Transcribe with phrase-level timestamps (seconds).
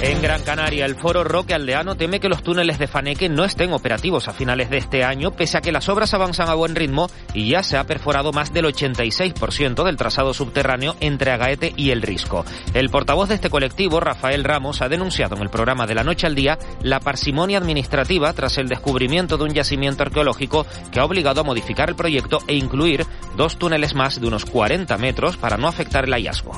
[0.00, 3.72] En Gran Canaria, el Foro Roque Aldeano teme que los túneles de Faneque no estén
[3.72, 7.08] operativos a finales de este año, pese a que las obras avanzan a buen ritmo
[7.34, 12.02] y ya se ha perforado más del 86% del trazado subterráneo entre Agaete y El
[12.02, 12.44] Risco.
[12.74, 16.28] El portavoz de este colectivo, Rafael Ramos, ha denunciado en el programa de la noche
[16.28, 21.40] al día la parsimonia administrativa tras el descubrimiento de un yacimiento arqueológico que ha obligado
[21.40, 23.04] a modificar el proyecto e incluir
[23.36, 26.52] dos túneles más de unos 40 metros para no afectar el hallazgo.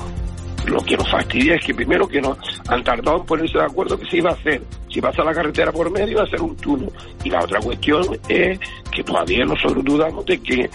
[0.65, 3.97] Lo que nos fastidia es que primero que no han tardado en ponerse de acuerdo
[3.97, 4.61] que se iba a hacer.
[4.89, 6.91] Si pasa la carretera por medio, va a ser un túnel.
[7.23, 8.59] Y la otra cuestión es
[8.91, 10.69] que todavía nosotros dudamos de que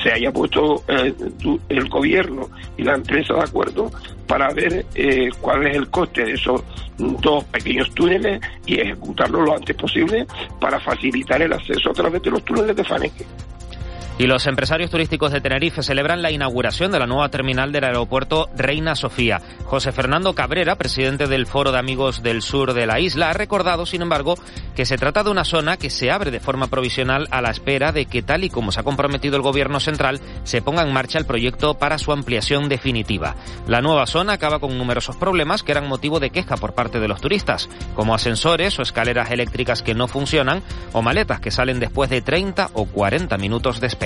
[0.00, 1.12] se haya puesto eh,
[1.68, 3.90] el gobierno y la empresa de acuerdo
[4.26, 6.62] para ver eh, cuál es el coste de esos
[6.96, 10.26] dos pequeños túneles y ejecutarlo lo antes posible
[10.60, 13.24] para facilitar el acceso a través de los túneles de Faneque.
[14.18, 18.50] Y los empresarios turísticos de Tenerife celebran la inauguración de la nueva terminal del aeropuerto
[18.54, 19.40] Reina Sofía.
[19.64, 23.86] José Fernando Cabrera, presidente del Foro de Amigos del Sur de la isla, ha recordado,
[23.86, 24.34] sin embargo,
[24.76, 27.90] que se trata de una zona que se abre de forma provisional a la espera
[27.90, 31.18] de que, tal y como se ha comprometido el Gobierno central, se ponga en marcha
[31.18, 33.34] el proyecto para su ampliación definitiva.
[33.66, 37.08] La nueva zona acaba con numerosos problemas que eran motivo de queja por parte de
[37.08, 42.10] los turistas, como ascensores o escaleras eléctricas que no funcionan o maletas que salen después
[42.10, 44.01] de 30 o 40 minutos de espera.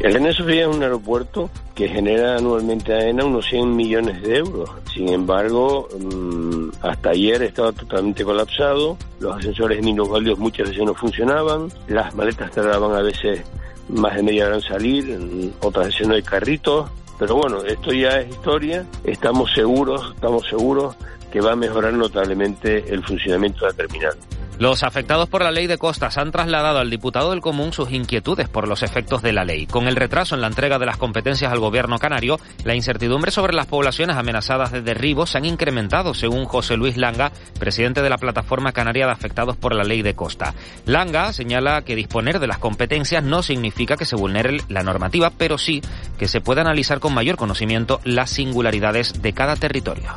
[0.00, 4.36] El Reina Sofía es un aeropuerto que genera anualmente a ENA unos 100 millones de
[4.36, 4.70] euros.
[4.92, 11.68] Sin embargo, mm, hasta ayer estaba totalmente colapsado, los ascensores minusválidos muchas veces no funcionaban,
[11.88, 13.42] las maletas tardaban a veces
[13.88, 18.20] más de media hora en salir, otras veces no hay carritos, pero bueno, esto ya
[18.20, 20.94] es historia, estamos seguros, estamos seguros
[21.32, 24.14] que va a mejorar notablemente el funcionamiento de la terminal.
[24.58, 28.48] Los afectados por la ley de costas han trasladado al diputado del Común sus inquietudes
[28.48, 29.68] por los efectos de la ley.
[29.68, 33.54] Con el retraso en la entrega de las competencias al gobierno canario, la incertidumbre sobre
[33.54, 38.18] las poblaciones amenazadas de derribo se han incrementado, según José Luis Langa, presidente de la
[38.18, 40.54] Plataforma Canaria de Afectados por la Ley de Costa.
[40.86, 45.56] Langa señala que disponer de las competencias no significa que se vulnere la normativa, pero
[45.56, 45.82] sí
[46.18, 50.16] que se pueda analizar con mayor conocimiento las singularidades de cada territorio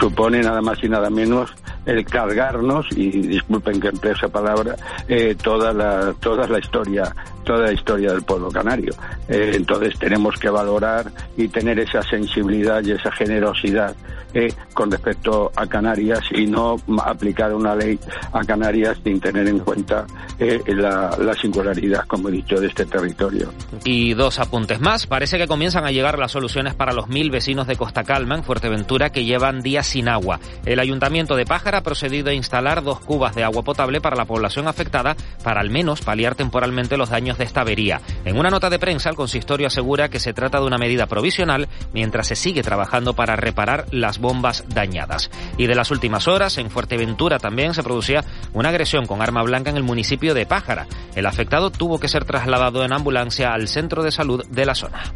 [0.00, 1.52] supone nada más y nada menos
[1.86, 4.74] el cargarnos, y disculpen que emplee esa palabra,
[5.08, 8.92] eh, toda, la, toda la historia toda la historia del pueblo canario.
[9.28, 13.96] Eh, entonces tenemos que valorar y tener esa sensibilidad y esa generosidad
[14.32, 17.98] eh, con respecto a Canarias y no aplicar una ley
[18.32, 20.06] a Canarias sin tener en cuenta
[20.38, 23.52] eh, la, la, singularidad, como he dicho, de este territorio.
[23.84, 25.08] Y dos apuntes más.
[25.08, 28.44] Parece que comienzan a llegar las soluciones para los mil vecinos de Costa Calma, en
[28.44, 30.40] Fuerteventura, que llevan días sin agua.
[30.64, 34.24] El Ayuntamiento de Pájara ha procedido a instalar dos cubas de agua potable para la
[34.24, 38.00] población afectada para al menos paliar temporalmente los daños de esta avería.
[38.24, 41.68] En una nota de prensa, el consistorio asegura que se trata de una medida provisional
[41.92, 45.30] mientras se sigue trabajando para reparar las bombas dañadas.
[45.58, 49.70] Y de las últimas horas, en Fuerteventura también se producía una agresión con arma blanca
[49.70, 50.86] en el municipio de Pájara.
[51.14, 55.12] El afectado tuvo que ser trasladado en ambulancia al centro de salud de la zona.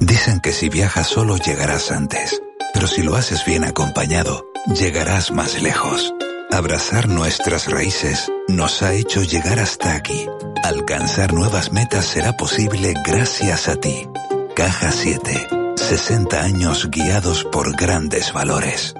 [0.00, 2.40] Dicen que si viajas solo llegarás antes,
[2.72, 6.14] pero si lo haces bien acompañado, llegarás más lejos.
[6.50, 10.26] Abrazar nuestras raíces nos ha hecho llegar hasta aquí.
[10.64, 14.08] Alcanzar nuevas metas será posible gracias a ti.
[14.56, 15.48] Caja 7.
[15.76, 18.94] 60 años guiados por grandes valores.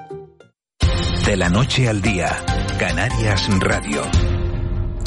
[1.25, 2.45] De la noche al día,
[2.79, 4.03] Canarias Radio.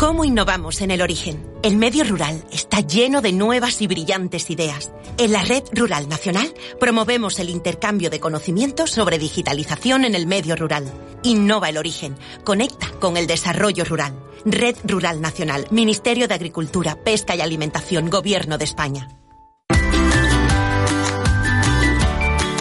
[0.01, 1.45] ¿Cómo innovamos en el origen?
[1.61, 4.91] El medio rural está lleno de nuevas y brillantes ideas.
[5.19, 10.55] En la Red Rural Nacional promovemos el intercambio de conocimientos sobre digitalización en el medio
[10.55, 10.91] rural.
[11.21, 14.19] Innova el origen, conecta con el desarrollo rural.
[14.43, 19.07] Red Rural Nacional, Ministerio de Agricultura, Pesca y Alimentación, Gobierno de España.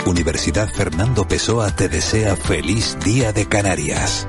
[0.05, 4.29] Universidad Fernando Pessoa te desea feliz Día de Canarias.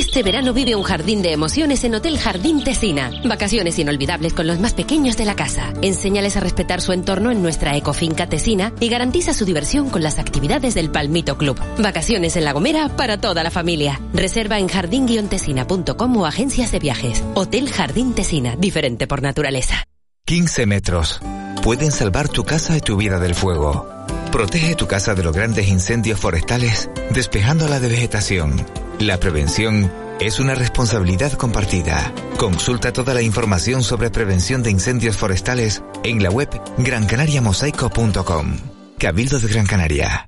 [0.00, 3.10] Este verano vive un jardín de emociones en Hotel Jardín Tesina.
[3.22, 5.74] Vacaciones inolvidables con los más pequeños de la casa.
[5.82, 10.18] Enséñales a respetar su entorno en nuestra ecofinca Tesina y garantiza su diversión con las
[10.18, 11.60] actividades del Palmito Club.
[11.78, 14.00] Vacaciones en La Gomera para toda la familia.
[14.14, 17.22] Reserva en jardín-tesina.com o agencias de viajes.
[17.34, 19.84] Hotel Jardín Tesina, diferente por naturaleza.
[20.24, 21.20] 15 metros.
[21.62, 23.86] Pueden salvar tu casa y tu vida del fuego.
[24.32, 28.64] Protege tu casa de los grandes incendios forestales despejándola de vegetación.
[29.00, 32.12] La prevención es una responsabilidad compartida.
[32.36, 38.58] Consulta toda la información sobre prevención de incendios forestales en la web grancanariamosaico.com.
[38.98, 40.26] Cabildo de Gran Canaria.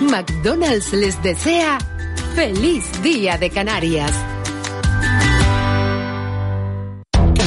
[0.00, 1.78] McDonald's les desea
[2.36, 4.12] feliz día de Canarias.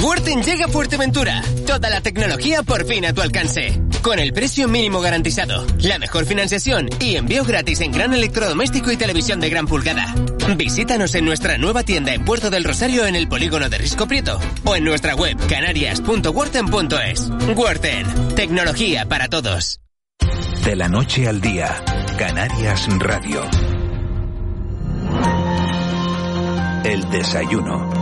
[0.04, 1.42] Worten llega a Fuerteventura.
[1.66, 3.82] Toda la tecnología por fin a tu alcance.
[4.02, 8.98] Con el precio mínimo garantizado, la mejor financiación y envío gratis en gran electrodoméstico y
[8.98, 10.16] televisión de gran pulgada.
[10.58, 14.40] Visítanos en nuestra nueva tienda en Puerto del Rosario en el polígono de Risco Prieto
[14.66, 17.30] o en nuestra web canarias.worten.es.
[17.56, 19.80] Worten, tecnología para todos.
[20.66, 21.84] De la noche al día,
[22.18, 23.48] Canarias Radio.
[26.84, 28.01] El desayuno.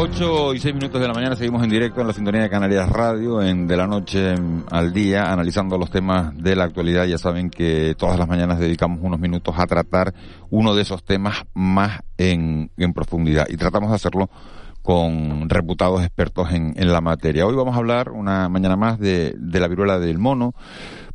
[0.00, 2.88] 8 y 6 minutos de la mañana seguimos en directo en la sintonía de Canarias
[2.88, 4.32] Radio, en de la noche
[4.70, 7.04] al día, analizando los temas de la actualidad.
[7.04, 10.14] Ya saben que todas las mañanas dedicamos unos minutos a tratar
[10.50, 14.30] uno de esos temas más en, en profundidad y tratamos de hacerlo
[14.82, 17.44] con reputados expertos en, en la materia.
[17.44, 20.54] Hoy vamos a hablar una mañana más de, de la viruela del mono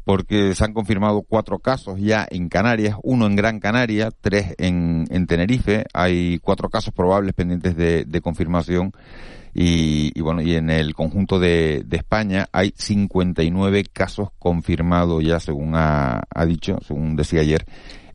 [0.05, 5.05] porque se han confirmado cuatro casos ya en Canarias, uno en Gran Canaria, tres en,
[5.09, 8.91] en Tenerife, hay cuatro casos probables pendientes de, de confirmación
[9.53, 15.39] y, y, bueno, y en el conjunto de, de, España hay 59 casos confirmados ya
[15.39, 17.65] según ha, ha dicho, según decía ayer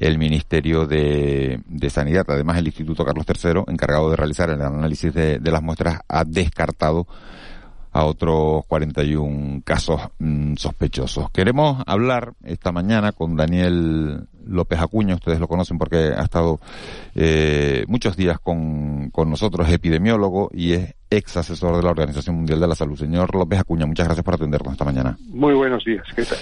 [0.00, 2.24] el Ministerio de, de, Sanidad.
[2.28, 6.24] Además, el Instituto Carlos III, encargado de realizar el análisis de, de las muestras, ha
[6.24, 7.06] descartado
[7.98, 11.30] a otros 41 casos mmm, sospechosos.
[11.30, 16.60] Queremos hablar esta mañana con Daniel López Acuña, ustedes lo conocen porque ha estado
[17.16, 22.36] eh, muchos días con, con nosotros, es epidemiólogo y es ex asesor de la Organización
[22.36, 22.96] Mundial de la Salud.
[22.96, 25.18] Señor López Acuña, muchas gracias por atendernos esta mañana.
[25.30, 26.38] Muy buenos días, ¿qué tal?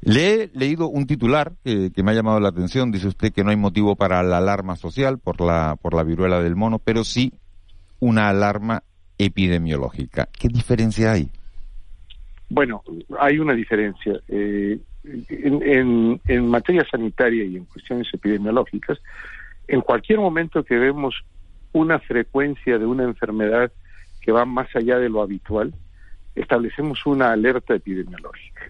[0.00, 2.90] Le he leído un titular que, que, me ha llamado la atención.
[2.90, 6.40] Dice usted que no hay motivo para la alarma social por la, por la viruela
[6.40, 7.34] del mono, pero sí
[8.00, 8.82] una alarma
[9.24, 10.28] epidemiológica.
[10.38, 11.30] ¿Qué diferencia hay?
[12.48, 12.82] Bueno,
[13.18, 14.20] hay una diferencia.
[14.28, 18.98] Eh, en, en, en, materia sanitaria y en cuestiones epidemiológicas,
[19.68, 21.24] en cualquier momento que vemos
[21.72, 23.72] una frecuencia de una enfermedad
[24.20, 25.74] que va más allá de lo habitual,
[26.34, 28.62] establecemos una alerta epidemiológica.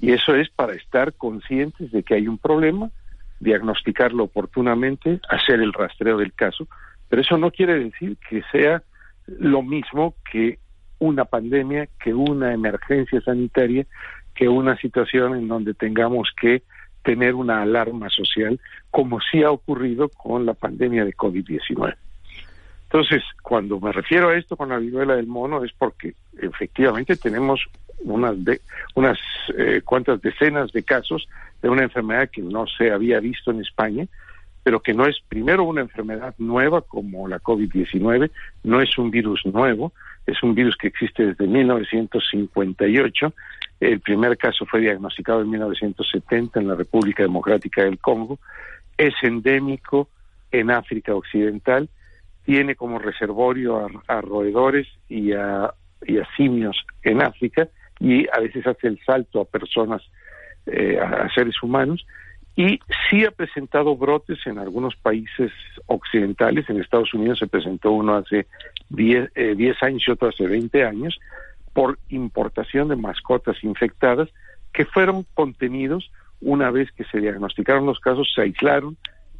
[0.00, 2.90] Y eso es para estar conscientes de que hay un problema,
[3.38, 6.66] diagnosticarlo oportunamente, hacer el rastreo del caso,
[7.08, 8.82] pero eso no quiere decir que sea
[9.38, 10.58] lo mismo que
[10.98, 13.86] una pandemia, que una emergencia sanitaria,
[14.34, 16.62] que una situación en donde tengamos que
[17.02, 18.60] tener una alarma social,
[18.90, 21.96] como sí ha ocurrido con la pandemia de COVID-19.
[22.84, 27.60] Entonces, cuando me refiero a esto con la viruela del mono es porque efectivamente tenemos
[28.00, 28.60] unas, de,
[28.94, 29.18] unas
[29.56, 31.28] eh, cuantas decenas de casos
[31.62, 34.06] de una enfermedad que no se había visto en España,
[34.62, 38.30] pero que no es primero una enfermedad nueva como la COVID-19,
[38.64, 39.92] no es un virus nuevo,
[40.26, 43.32] es un virus que existe desde 1958.
[43.80, 48.38] El primer caso fue diagnosticado en 1970 en la República Democrática del Congo.
[48.98, 50.08] Es endémico
[50.50, 51.88] en África Occidental.
[52.44, 55.72] Tiene como reservorio a, roedores y a,
[56.06, 60.02] y a, simios en África y a veces hace el salto a personas,
[60.66, 62.04] eh, a seres humanos
[62.56, 65.52] y sí ha presentado brotes en algunos países
[65.86, 66.68] occidentales.
[66.68, 68.46] En Estados Unidos se presentó uno hace
[68.90, 71.18] 10, eh, años y otro hace 20 años
[71.72, 74.28] por importación de mascotas infectadas
[74.72, 78.96] que fueron contenidos una vez que se diagnosticaron los casos, se aislaron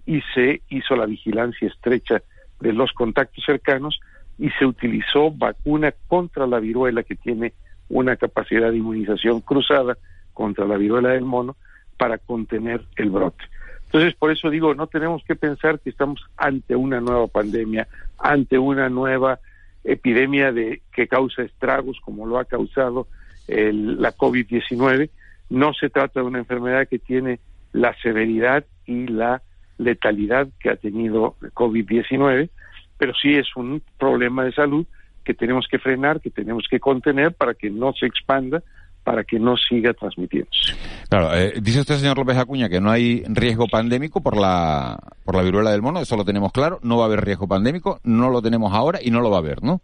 [0.07, 2.23] y se hizo la vigilancia estrecha
[2.61, 4.00] de los contactos cercanos
[4.38, 7.52] y se utilizó vacuna contra la viruela que tiene
[7.88, 9.99] una capacidad de inmunización cruzada
[10.33, 11.57] contra la viruela del mono
[12.00, 13.45] para contener el brote.
[13.85, 17.88] Entonces, por eso digo, no tenemos que pensar que estamos ante una nueva pandemia,
[18.19, 19.38] ante una nueva
[19.85, 23.07] epidemia de que causa estragos como lo ha causado
[23.49, 25.11] el, la COVID-19.
[25.50, 27.38] No se trata de una enfermedad que tiene
[27.75, 29.42] la severidad y la
[29.76, 32.49] letalidad que ha tenido COVID-19,
[32.97, 34.87] pero sí es un problema de salud
[35.23, 38.62] que tenemos que frenar, que tenemos que contener para que no se expanda,
[39.11, 40.76] para que no siga transmitiéndose.
[41.09, 45.35] Claro, eh, dice usted, señor López Acuña, que no hay riesgo pandémico por la, por
[45.35, 48.31] la viruela del mono, eso lo tenemos claro, no va a haber riesgo pandémico, no
[48.31, 49.81] lo tenemos ahora y no lo va a haber, ¿no?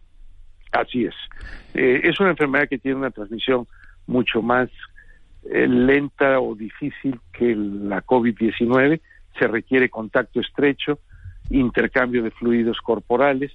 [0.71, 1.13] Así es.
[1.73, 3.67] Eh, es una enfermedad que tiene una transmisión
[4.05, 4.69] mucho más
[5.51, 9.01] eh, lenta o difícil que la COVID-19,
[9.37, 10.99] se requiere contacto estrecho,
[11.49, 13.51] intercambio de fluidos corporales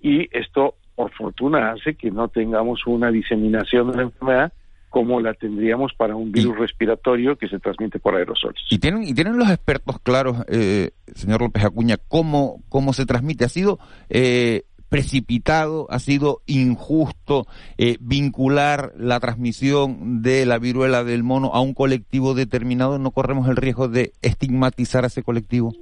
[0.00, 4.52] y esto, por fortuna, hace que no tengamos una diseminación de la enfermedad
[4.90, 8.60] como la tendríamos para un virus respiratorio que se transmite por aerosoles.
[8.68, 13.44] ¿Y tienen, y tienen los expertos claros, eh, señor López Acuña, cómo, cómo se transmite?
[13.44, 13.78] ¿Ha sido
[14.08, 17.46] eh, precipitado, ha sido injusto
[17.78, 22.98] eh, vincular la transmisión de la viruela del mono a un colectivo determinado?
[22.98, 25.72] ¿No corremos el riesgo de estigmatizar a ese colectivo?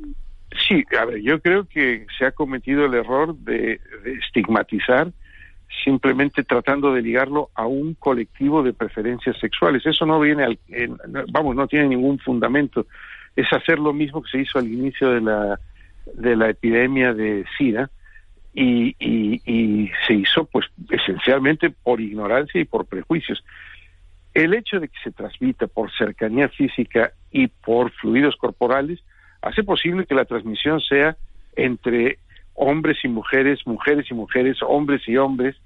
[0.68, 3.80] Sí, a ver, yo creo que se ha cometido el error de,
[4.26, 5.12] estigmatizar
[5.84, 9.84] simplemente tratando de ligarlo a un colectivo de preferencias sexuales.
[9.86, 10.58] Eso no viene, al,
[11.30, 12.86] vamos, no tiene ningún fundamento.
[13.36, 15.60] Es hacer lo mismo que se hizo al inicio de la,
[16.14, 17.90] de la epidemia de SIDA
[18.54, 23.44] y, y se hizo pues esencialmente por ignorancia y por prejuicios.
[24.34, 29.00] El hecho de que se transmita por cercanía física y por fluidos corporales
[29.42, 31.16] hace posible que la transmisión sea
[31.56, 32.18] entre
[32.58, 35.56] hombres y mujeres, mujeres y mujeres, hombres y hombres,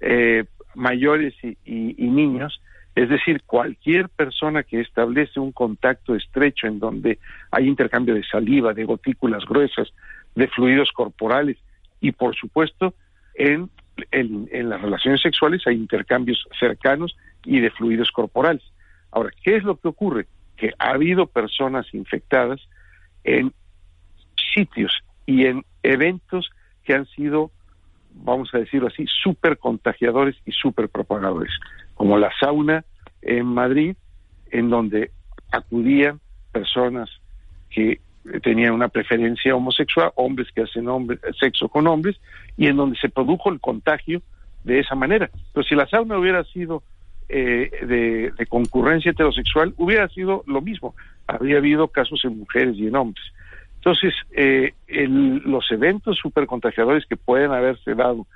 [0.00, 2.62] eh, mayores y, niños,
[2.94, 7.18] es decir, cualquier persona que establece un contacto estrecho en donde
[7.50, 9.92] hay intercambio de saliva, de gotículas gruesas,
[10.34, 11.58] de fluidos corporales
[12.00, 12.94] y, por supuesto,
[13.34, 13.68] en,
[14.10, 17.14] en las relaciones sexuales hay intercambios cercanos
[17.44, 18.62] y de fluidos corporales.
[19.10, 20.26] Ahora, ¿qué es lo que ocurre?
[20.56, 22.60] Que ha habido personas infectadas
[23.22, 23.52] en
[24.54, 26.50] sitios y en eventos
[26.84, 27.50] que han sido,
[28.14, 31.52] vamos a decirlo así, súper contagiadores y súper propagadores,
[31.92, 32.82] como la sauna
[33.20, 33.94] en Madrid,
[34.50, 35.10] en donde
[35.52, 36.18] acudían
[36.50, 37.10] personas
[37.68, 38.00] que
[38.42, 40.86] tenían una preferencia homosexual, hombres que hacen
[41.38, 42.18] sexo con hombres,
[42.56, 44.22] y en donde se produjo el contagio
[44.64, 45.28] de esa manera.
[45.52, 46.82] Pero si la sauna hubiera sido
[47.28, 50.94] eh, de, concurrencia heterosexual, hubiera sido lo mismo.
[51.26, 53.26] Habría habido casos en mujeres y en hombres.
[53.78, 58.26] Entonces, eh, los eventos supercontagiadores que pueden haberse dado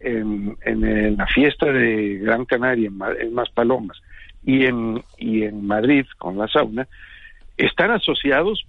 [0.00, 0.56] en,
[1.16, 3.98] la fiesta de Gran Canaria, en, en Maspalomas,
[4.44, 6.88] y en, y en Madrid con la sauna,
[7.56, 8.64] están asociados,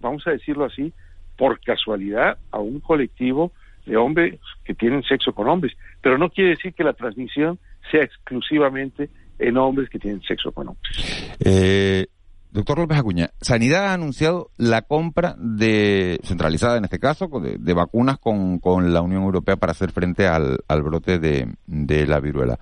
[0.00, 0.92] vamos a decirlo así,
[1.36, 3.52] por casualidad a un colectivo
[3.86, 7.58] de hombres que tienen sexo con hombres, pero no quiere decir que la transmisión
[7.90, 11.34] sea exclusivamente en hombres que tienen sexo con hombres.
[11.44, 12.06] Eh,
[12.54, 18.18] doctor López Acuña, Sanidad ha anunciado la compra de, centralizada en este caso, de, vacunas
[18.18, 22.58] con, con, la Unión Europea para hacer frente al, al brote de, de, la viruela.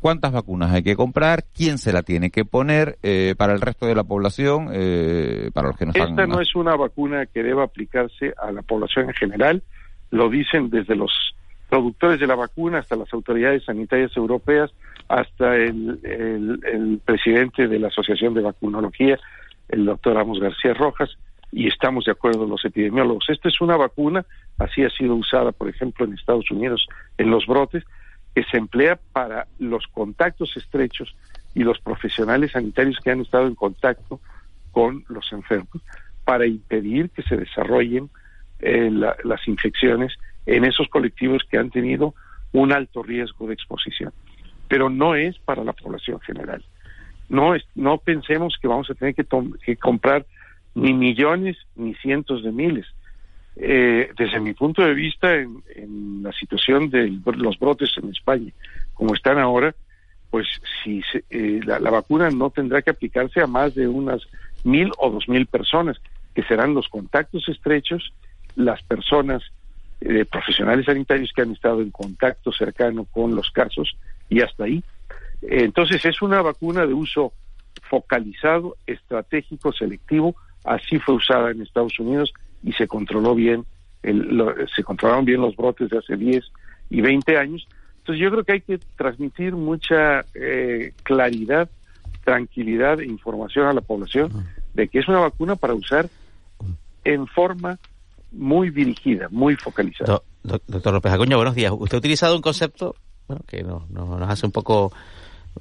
[0.00, 1.44] ¿Cuántas vacunas hay que comprar?
[1.54, 4.70] ¿Quién se la tiene que poner eh, para el resto de la población?
[4.72, 8.62] Eh, para los que no Esta no es una vacuna que deba aplicarse a la
[8.62, 9.62] población en general.
[10.10, 11.12] Lo dicen desde los
[11.68, 14.70] productores de la vacuna hasta las autoridades sanitarias europeas
[15.08, 19.18] hasta el, presidente de la Asociación de Vacunología,
[19.68, 21.16] el doctor Ramos García Rojas,
[21.50, 23.24] y estamos de acuerdo los epidemiólogos.
[23.28, 24.26] Esta es una vacuna,
[24.58, 26.86] así ha sido usada, por ejemplo, en Estados Unidos
[27.16, 27.84] en los brotes,
[28.34, 31.14] que se emplea para los contactos estrechos
[31.54, 34.20] y los profesionales sanitarios que han estado en contacto
[34.72, 35.82] con los enfermos
[36.24, 38.10] para impedir que se desarrollen
[38.60, 40.12] eh, las infecciones
[40.44, 42.14] en esos colectivos que han tenido
[42.52, 44.12] un alto riesgo de exposición
[44.68, 46.64] pero no es para la población general.
[47.28, 49.26] No, es, no pensemos que vamos a tener que,
[49.64, 50.26] que comprar
[50.74, 52.86] ni millones ni cientos de miles.
[53.56, 58.52] Eh, desde mi punto de vista, en, la situación de los brotes en España,
[58.94, 59.74] como están ahora,
[60.30, 60.46] pues
[60.82, 64.22] si eh, la, vacuna no tendrá que aplicarse a más de unas
[64.62, 66.00] mil o dos mil personas,
[66.34, 68.12] que serán los contactos estrechos,
[68.54, 69.42] las personas
[70.00, 73.96] eh, profesionales sanitarios que han estado en contacto cercano con los casos
[74.28, 74.82] y hasta ahí.
[75.42, 77.32] Entonces es una vacuna de uso
[77.88, 80.34] focalizado, estratégico, selectivo.
[80.64, 82.32] Así fue usada en Estados Unidos
[82.62, 83.64] y se controló bien,
[84.02, 86.44] se controlaron bien los brotes de hace 10
[86.90, 87.68] y 20 años.
[87.98, 91.68] Entonces yo creo que hay que transmitir mucha eh, claridad,
[92.24, 96.08] tranquilidad e información a la población de que es una vacuna para usar
[97.04, 97.78] en forma
[98.32, 100.20] muy dirigida, muy focalizada.
[100.42, 101.72] doctor López Acuña, buenos días.
[101.76, 102.94] Usted ha utilizado un concepto
[103.28, 104.92] bueno, que nos, nos hace un poco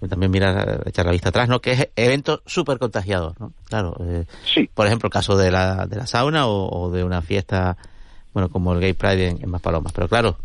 [0.10, 1.60] también mirar, echar la vista atrás, ¿no?
[1.60, 3.54] Que es eventos súper contagiados, ¿no?
[3.66, 3.96] Claro.
[4.02, 4.70] Eh, sí.
[4.74, 7.78] Por ejemplo, el caso de la, de la sauna o, de una fiesta,
[8.34, 9.92] bueno, como el Gay Pride en, en Maspalomas.
[9.94, 10.38] Pero claro,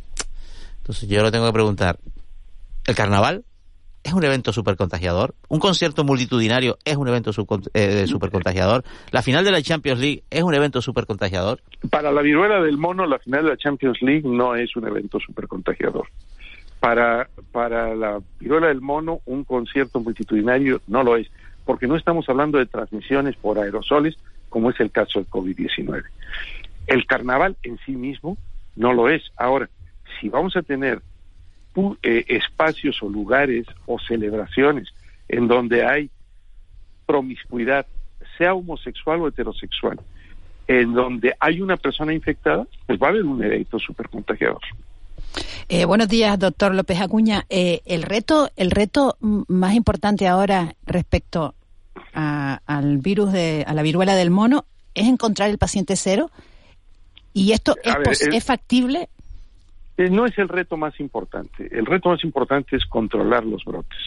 [0.78, 1.98] entonces yo lo tengo que preguntar,
[2.86, 3.44] ¿el carnaval
[4.04, 5.34] es un evento supercontagiador.
[5.48, 7.30] Un concierto multitudinario es un evento
[7.74, 8.84] eh, supercontagiador.
[9.10, 11.60] La final de la Champions League es un evento supercontagiador.
[11.90, 15.18] Para la viruela del mono, la final de la Champions League no es un evento
[15.20, 16.08] supercontagiador.
[16.82, 21.30] Para, para la viruela del mono, un concierto multitudinario no lo es,
[21.64, 24.16] porque no estamos hablando de transmisiones por aerosoles,
[24.48, 26.02] como es el caso del COVID-19.
[26.88, 28.36] El carnaval en sí mismo
[28.74, 29.22] no lo es.
[29.36, 29.70] Ahora,
[30.20, 31.00] si vamos a tener
[32.02, 34.92] eh, espacios o lugares o celebraciones
[35.28, 36.10] en donde hay
[37.06, 37.86] promiscuidad,
[38.36, 40.00] sea homosexual o heterosexual,
[40.66, 44.60] en donde hay una persona infectada, pues va a haber un evento súper contagiador.
[45.68, 47.44] Eh, buenos días, doctor López Acuña.
[47.48, 51.54] Eh, el reto, el reto más importante ahora respecto
[52.14, 56.30] al virus de, a la viruela del mono es encontrar el paciente cero.
[57.32, 59.08] ¿Y esto es, es factible?
[59.96, 61.68] Eh, no es el reto más importante.
[61.70, 63.98] El reto más importante es controlar los brotes.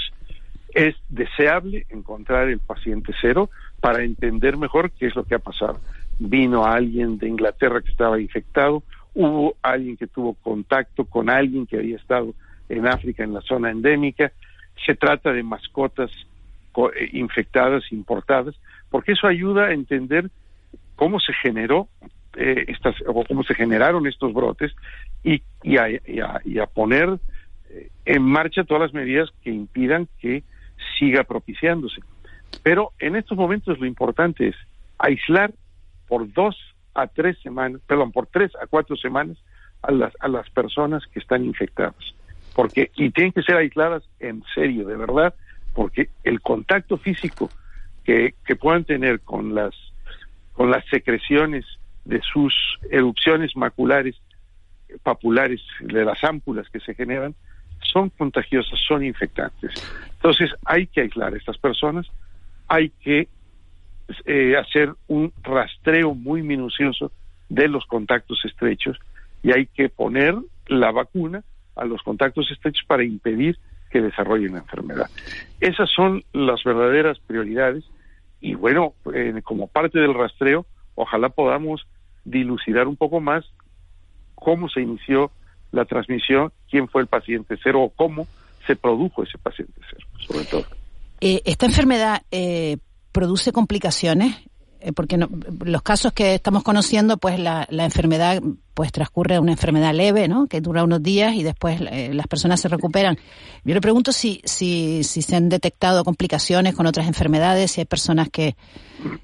[0.74, 5.80] Es deseable encontrar el paciente cero para entender mejor qué es lo que ha pasado.
[6.20, 8.84] Vino alguien de Inglaterra que estaba infectado,
[9.16, 12.36] hubo alguien que tuvo contacto con alguien que había estado
[12.70, 14.32] en África en la zona endémica,
[14.86, 16.12] se trata de mascotas
[16.78, 18.56] eh, infectadas, importadas,
[18.90, 20.30] porque eso ayuda a entender
[20.96, 21.88] cómo se generó
[22.36, 24.76] eh, estas o cómo se generaron estos brotes
[25.24, 27.18] y, y, a, poner
[27.70, 30.44] eh, en marcha todas las medidas que impidan que
[31.00, 32.02] siga propiciándose.
[32.62, 34.56] Pero en estos momentos lo importante es
[34.98, 35.54] aislar
[36.08, 36.58] por dos
[36.96, 39.38] a tres semanas, perdón, por tres a cuatro semanas
[39.82, 42.16] a las, a las personas que están infectadas.
[42.56, 45.34] Porque, y tienen que ser aisladas en serio, de verdad,
[45.74, 47.50] porque el contacto físico
[48.04, 49.74] que, que puedan tener con las,
[50.54, 51.66] con las secreciones
[52.06, 52.54] de sus
[52.90, 54.16] erupciones maculares
[55.04, 57.36] papulares, de las ámpulas que se generan,
[57.80, 59.72] son contagiosas, son infectantes.
[60.14, 62.08] Entonces hay que aislar a estas personas,
[62.68, 63.28] hay que
[64.26, 67.12] eh, hacer un rastreo muy minucioso
[67.50, 68.98] de los contactos estrechos
[69.44, 70.36] y hay que poner
[70.68, 71.44] la vacuna
[71.76, 73.58] a los contactos estrechos para impedir
[73.92, 75.10] que desarrollen la enfermedad.
[75.60, 77.84] Esas son las verdaderas prioridades
[78.42, 80.66] y bueno, eh, como parte del rastreo,
[80.96, 81.88] ojalá podamos
[82.26, 83.46] dilucidar un poco más
[84.36, 85.32] cómo se inició
[85.72, 88.28] la transmisión, quién fue el paciente cero o cómo
[88.66, 90.66] se produjo ese paciente cero, sobre todo.
[91.22, 92.78] Eh, ¿Esta enfermedad eh,
[93.16, 94.36] produce complicaciones?
[94.82, 98.42] Eh, porque los casos que estamos conociendo, pues la, enfermedad
[98.74, 100.48] pues transcurre una enfermedad leve, ¿no?
[100.48, 103.16] Que dura unos días y después las personas se recuperan.
[103.64, 107.86] Yo le pregunto si, si, si se han detectado complicaciones con otras enfermedades, si hay
[107.86, 108.56] personas que,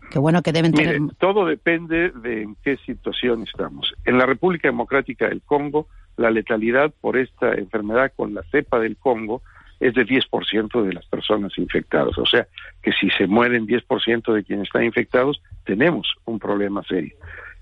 [0.10, 1.00] que bueno, que deben tener...
[1.20, 3.94] todo depende de en qué situación estamos.
[4.06, 8.96] En la República Democrática del Congo, la letalidad por esta enfermedad con la cepa del
[8.96, 9.42] Congo
[9.82, 12.16] es de 10% de las personas infectadas.
[12.20, 12.48] O sea,
[12.84, 17.16] que si se mueren 10% de quienes están infectados, tenemos un problema serio.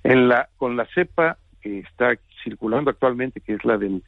[0.03, 4.03] En la, con la cepa que está circulando actualmente, que es la del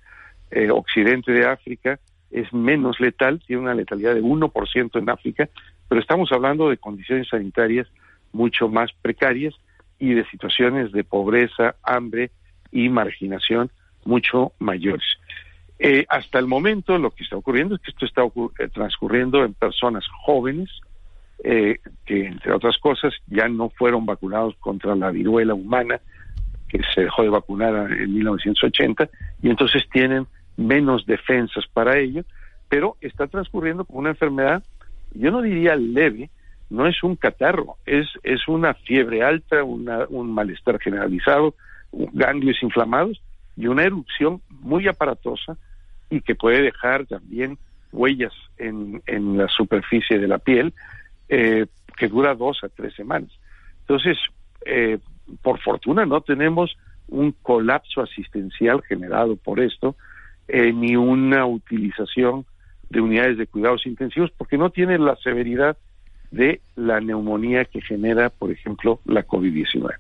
[0.52, 2.00] eh, occidente de África,
[2.32, 5.50] es menos letal, tiene una letalidad de 1% en África,
[5.88, 7.88] pero estamos hablando de condiciones sanitarias
[8.34, 9.56] mucho más precarias
[10.00, 12.32] y de situaciones de pobreza, hambre
[12.71, 13.71] y marginación
[14.04, 15.06] mucho mayores.
[15.84, 19.56] Eh, hasta el momento lo que está ocurriendo es que esto está eh, transcurriendo en
[19.56, 20.70] personas jóvenes
[21.44, 26.00] eh, que, entre otras cosas, ya no fueron vacunados contra la viruela humana,
[26.70, 29.10] que se dejó de vacunar en 1980,
[29.41, 32.26] y entonces tienen menos defensas para ello,
[32.70, 34.63] pero está transcurriendo con una enfermedad,
[35.15, 36.30] yo no diría leve,
[36.70, 41.56] no es un catarro, es, es una fiebre alta, un malestar generalizado,
[41.91, 43.20] ganglios inflamados
[43.58, 45.58] y una erupción muy aparatosa
[46.12, 47.58] y que puede dejar también
[47.91, 50.74] huellas en, en la superficie de la piel
[51.30, 51.65] eh,
[51.97, 53.32] que dura dos a tres semanas.
[53.82, 54.17] Entonces,
[54.65, 55.00] eh,
[55.41, 59.95] por fortuna no tenemos un colapso asistencial generado por esto,
[60.47, 62.45] eh, ni una utilización
[62.89, 65.78] de unidades de cuidados intensivos, porque no tiene la severidad
[66.32, 69.95] de la neumonía que genera, por ejemplo, la COVID-19.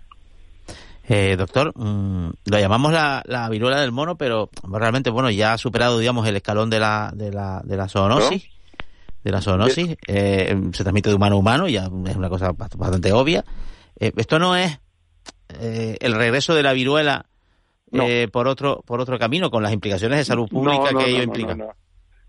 [1.13, 5.99] Eh, doctor, mm, lo llamamos la, viruela del mono, pero realmente, bueno, ya ha superado,
[5.99, 8.49] digamos, el escalón de la, de la, de la zoonosis.
[9.21, 9.97] De la zoonosis.
[10.07, 13.43] Eh, se transmite de humano a humano, ya es una cosa bastante obvia.
[13.99, 14.79] Eh, esto no es
[15.49, 17.25] el regreso de la viruela
[18.31, 21.57] por otro por otro camino, con las implicaciones de salud pública que ello implica.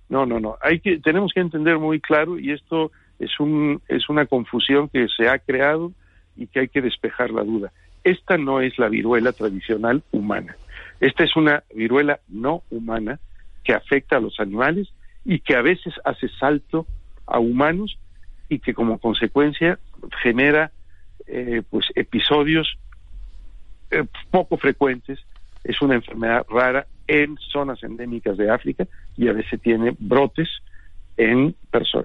[0.08, 0.56] No, no, no.
[0.60, 2.90] Hay que, tenemos que entender muy claro, y esto
[3.20, 5.92] es, un, es una confusión que se ha creado
[6.36, 7.72] y que hay que despejar la duda
[8.04, 10.56] esta no es la viruela tradicional humana.
[11.00, 13.18] Esta es una viruela no humana
[13.64, 14.88] que afecta a los animales
[15.24, 16.86] y que a veces hace salto
[17.26, 17.98] a humanos
[18.48, 19.78] y que como consecuencia
[20.22, 20.72] genera
[21.26, 22.76] eh, pues episodios
[23.90, 25.20] eh, poco frecuentes.
[25.64, 28.86] Es una enfermedad rara en zonas endémicas de África
[29.16, 30.48] y a veces tiene brotes
[31.16, 31.54] en,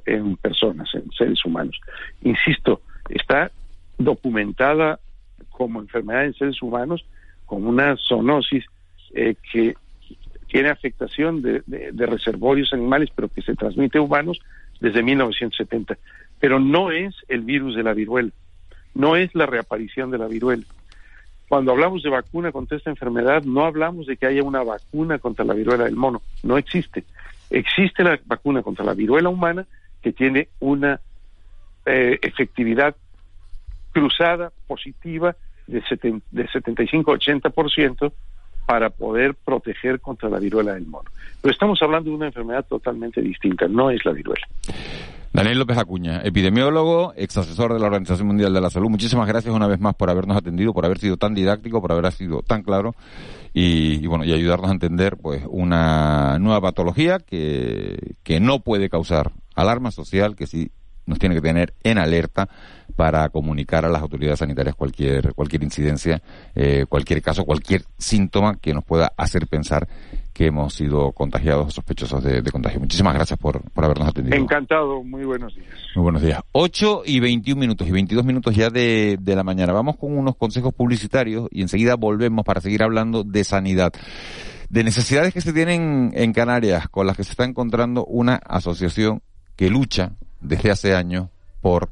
[0.06, 1.80] en personas, en seres humanos.
[2.22, 3.52] Insisto, está
[3.98, 5.00] documentada
[5.58, 7.04] como enfermedad en seres humanos
[7.48, 8.64] con una zoonosis
[9.16, 9.76] eh, que
[10.48, 14.40] tiene afectación de, de, reservorios animales, pero que se transmite a humanos
[14.80, 15.98] desde 1970.
[16.40, 18.30] Pero no es el virus de la viruela,
[18.94, 20.64] no es la reaparición de la viruela.
[21.50, 25.44] Cuando hablamos de vacuna contra esta enfermedad, no hablamos de que haya una vacuna contra
[25.44, 27.04] la viruela del mono, no existe.
[27.50, 29.66] Existe la vacuna contra la viruela humana
[30.04, 31.02] que tiene una
[31.88, 32.96] eh, efectividad
[33.92, 35.36] cruzada positiva
[35.68, 35.82] de,
[36.32, 38.12] de 75-80%
[38.66, 41.10] para poder proteger contra la viruela del mono.
[41.42, 44.46] Pero estamos hablando de una enfermedad totalmente distinta, no es la viruela.
[45.32, 48.90] Daniel López Acuña, epidemiólogo, ex asesor de la Organización Mundial de la Salud.
[48.90, 52.12] Muchísimas gracias una vez más por habernos atendido, por haber sido tan didáctico, por haber
[52.12, 52.96] sido tan claro
[53.54, 59.32] y, bueno y ayudarnos a entender pues una nueva patología que, que no puede causar
[59.56, 60.72] alarma social, que sí
[61.06, 62.50] nos tiene que tener en alerta
[62.98, 66.22] para comunicar a las autoridades sanitarias cualquier cualquier incidencia,
[66.56, 69.88] eh, cualquier caso, cualquier síntoma que nos pueda hacer pensar
[70.34, 72.80] que hemos sido contagiados o sospechosos de, contagio.
[72.80, 74.36] Muchísimas gracias por, por habernos atendido.
[74.36, 75.70] Encantado, muy buenos días.
[75.96, 76.42] Muy buenos días.
[76.52, 79.74] 8 y 21 minutos y 22 minutos ya de, de la mañana.
[79.74, 83.94] Vamos con unos consejos publicitarios y enseguida volvemos para seguir hablando de sanidad
[84.70, 89.22] de necesidades que se tienen en Canarias, con las que se está encontrando una asociación
[89.56, 91.30] que lucha desde hace años
[91.62, 91.90] por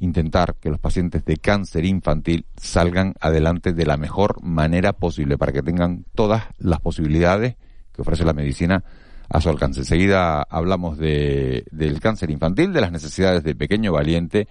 [0.00, 5.52] intentar que los pacientes de cáncer infantil salgan adelante de la mejor manera posible para
[5.52, 7.56] que tengan todas las posibilidades
[7.92, 8.84] que ofrece la medicina
[9.28, 9.80] a su alcance.
[9.80, 14.48] Enseguida hablamos de, del cáncer infantil, de las necesidades del pequeño valiente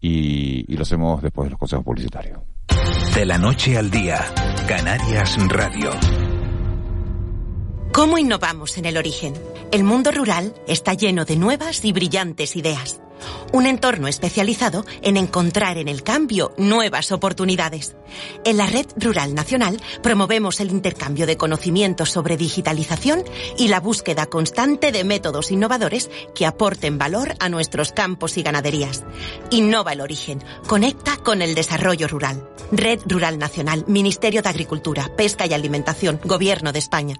[0.00, 2.40] y, y lo hacemos después de los consejos publicitarios.
[3.14, 4.20] De la noche al día,
[4.66, 5.90] Canarias Radio.
[7.92, 9.34] ¿Cómo innovamos en el origen?
[9.72, 13.00] El mundo rural está lleno de nuevas y brillantes ideas.
[13.52, 17.96] Un entorno especializado en encontrar en el cambio nuevas oportunidades.
[18.44, 23.24] En la Red Rural Nacional promovemos el intercambio de conocimientos sobre digitalización
[23.56, 29.04] y la búsqueda constante de métodos innovadores que aporten valor a nuestros campos y ganaderías.
[29.50, 30.42] Innova el origen.
[30.66, 32.48] Conecta con el desarrollo rural.
[32.70, 37.16] Red Rural Nacional, Ministerio de Agricultura, Pesca y Alimentación, Gobierno de España.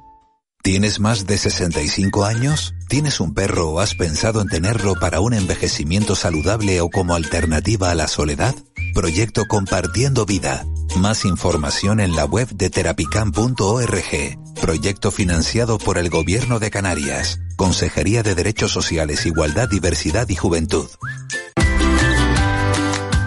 [0.68, 2.74] ¿Tienes más de 65 años?
[2.88, 7.90] ¿Tienes un perro o has pensado en tenerlo para un envejecimiento saludable o como alternativa
[7.90, 8.54] a la soledad?
[8.92, 10.66] Proyecto Compartiendo Vida.
[10.98, 14.38] Más información en la web de terapicam.org.
[14.60, 17.40] Proyecto financiado por el Gobierno de Canarias.
[17.56, 20.86] Consejería de Derechos Sociales, Igualdad, Diversidad y Juventud.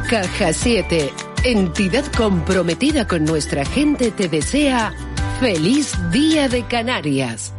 [0.07, 1.11] Caja 7.
[1.43, 4.93] Entidad comprometida con nuestra gente te desea
[5.41, 7.51] Feliz Día de Canarias.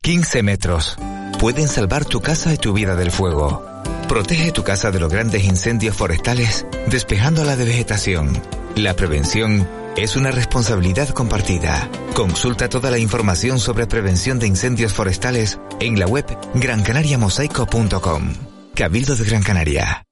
[0.00, 0.96] 15 metros.
[1.38, 3.62] Pueden salvar tu casa y tu vida del fuego.
[4.08, 8.42] Protege tu casa de los grandes incendios forestales despejándola de vegetación.
[8.76, 11.86] La prevención es una responsabilidad compartida.
[12.14, 18.32] Consulta toda la información sobre prevención de incendios forestales en la web grancanariamosaico.com.
[18.74, 20.04] Cabildo de Gran Canaria.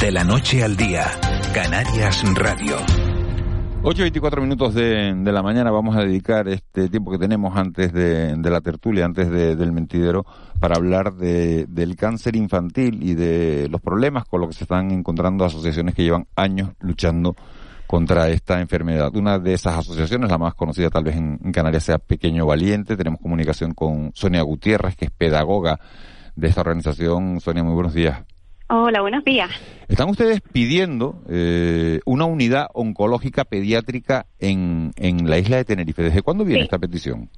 [0.00, 1.10] De la noche al día,
[1.52, 2.78] Canarias Radio.
[3.84, 8.50] 8.24 minutos de, la mañana vamos a dedicar este tiempo que tenemos antes de, de
[8.50, 10.24] la tertulia, antes del mentidero,
[10.58, 14.90] para hablar de, del cáncer infantil y de los problemas con los que se están
[14.90, 17.36] encontrando asociaciones que llevan años luchando
[17.86, 19.14] contra esta enfermedad.
[19.14, 22.96] Una de esas asociaciones, la más conocida tal vez en, en Canarias, sea Pequeño Valiente.
[22.96, 25.78] Tenemos comunicación con Sonia Gutiérrez, que es pedagoga
[26.34, 27.38] de esta organización.
[27.38, 28.24] Sonia, muy buenos días.
[28.68, 29.50] Hola, buenos días.
[29.88, 36.02] Están ustedes pidiendo eh, una unidad oncológica pediátrica en, en la isla de Tenerife.
[36.02, 37.28] ¿Desde cuándo viene esta petición?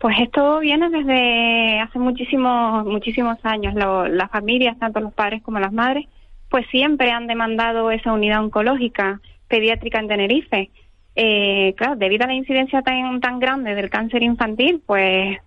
[0.00, 3.74] Pues esto viene desde hace muchísimos muchísimos años.
[3.74, 6.06] las familias, tanto los padres como las madres,
[6.48, 10.70] pues siempre han demandado esa unidad oncológica pediátrica en Tenerife.
[11.14, 15.38] Eh, claro, debido a la incidencia tan tan grande del cáncer infantil, pues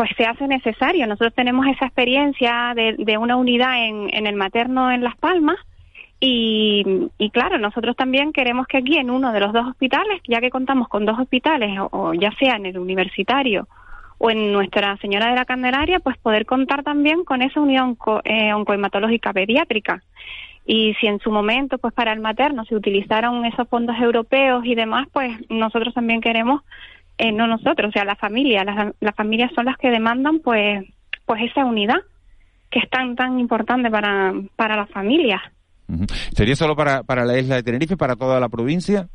[0.00, 1.06] pues se hace necesario.
[1.06, 5.58] Nosotros tenemos esa experiencia de, una unidad en, el materno en Las Palmas
[6.18, 6.82] y,
[7.34, 10.88] claro, nosotros también queremos que aquí en uno de los dos hospitales, ya que contamos
[10.88, 13.68] con dos hospitales, o, ya sea en el universitario
[14.16, 18.22] o en Nuestra Señora de la Candelaria, pues poder contar también con esa unidad onco,
[18.24, 20.02] eh, oncohematológica pediátrica.
[20.64, 24.74] Y si en su momento, pues para el materno se utilizaron esos fondos europeos y
[24.74, 26.62] demás, pues nosotros también queremos
[27.20, 28.64] eh, no nosotros, o sea, la familia.
[28.64, 30.86] Las, familias son las que demandan, pues,
[31.26, 31.98] pues esa unidad
[32.70, 35.42] que es tan tan importante para, para las familias.
[36.34, 39.08] ¿Sería solo para, para la isla de Tenerife, para toda la provincia?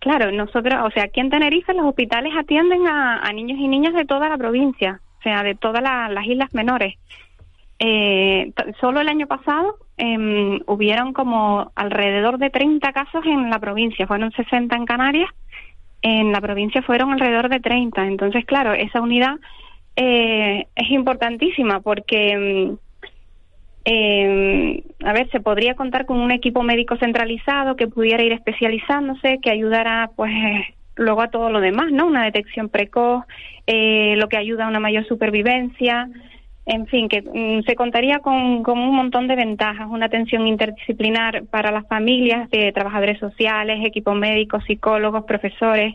[0.00, 3.94] Claro, nosotros, o sea, aquí en Tenerife los hospitales atienden a, a niños y niñas
[3.94, 6.96] de toda la provincia, o sea, de todas las islas menores.
[7.78, 14.06] Eh, solo el año pasado eh, hubieron como alrededor de 30 casos en la provincia,
[14.06, 15.30] fueron 60 en Canarias,
[16.02, 18.06] en la provincia fueron alrededor de 30.
[18.06, 19.36] Entonces, claro, esa unidad
[19.96, 22.74] eh, es importantísima porque,
[23.84, 29.38] eh, a ver, se podría contar con un equipo médico centralizado que pudiera ir especializándose,
[29.42, 30.32] que ayudara, pues,
[30.96, 32.06] luego a todo lo demás, ¿no?
[32.06, 33.24] Una detección precoz,
[33.66, 36.08] eh, lo que ayuda a una mayor supervivencia
[36.68, 41.72] en fin, que mm, se contaría con, un montón de ventajas, una atención interdisciplinar para
[41.72, 45.94] las familias, de trabajadores sociales, equipos médicos, psicólogos, profesores,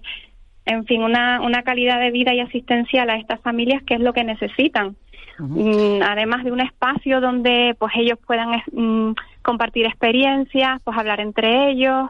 [0.65, 4.13] en fin, una, una calidad de vida y asistencial a estas familias que es lo
[4.13, 4.95] que necesitan.
[5.37, 11.69] Mm, además de un espacio donde pues ellos puedan mm, compartir experiencias, pues hablar entre
[11.69, 12.09] ellos.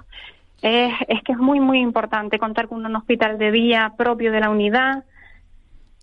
[0.62, 4.40] Es, es que es muy, muy importante contar con un hospital de día propio de
[4.40, 5.04] la unidad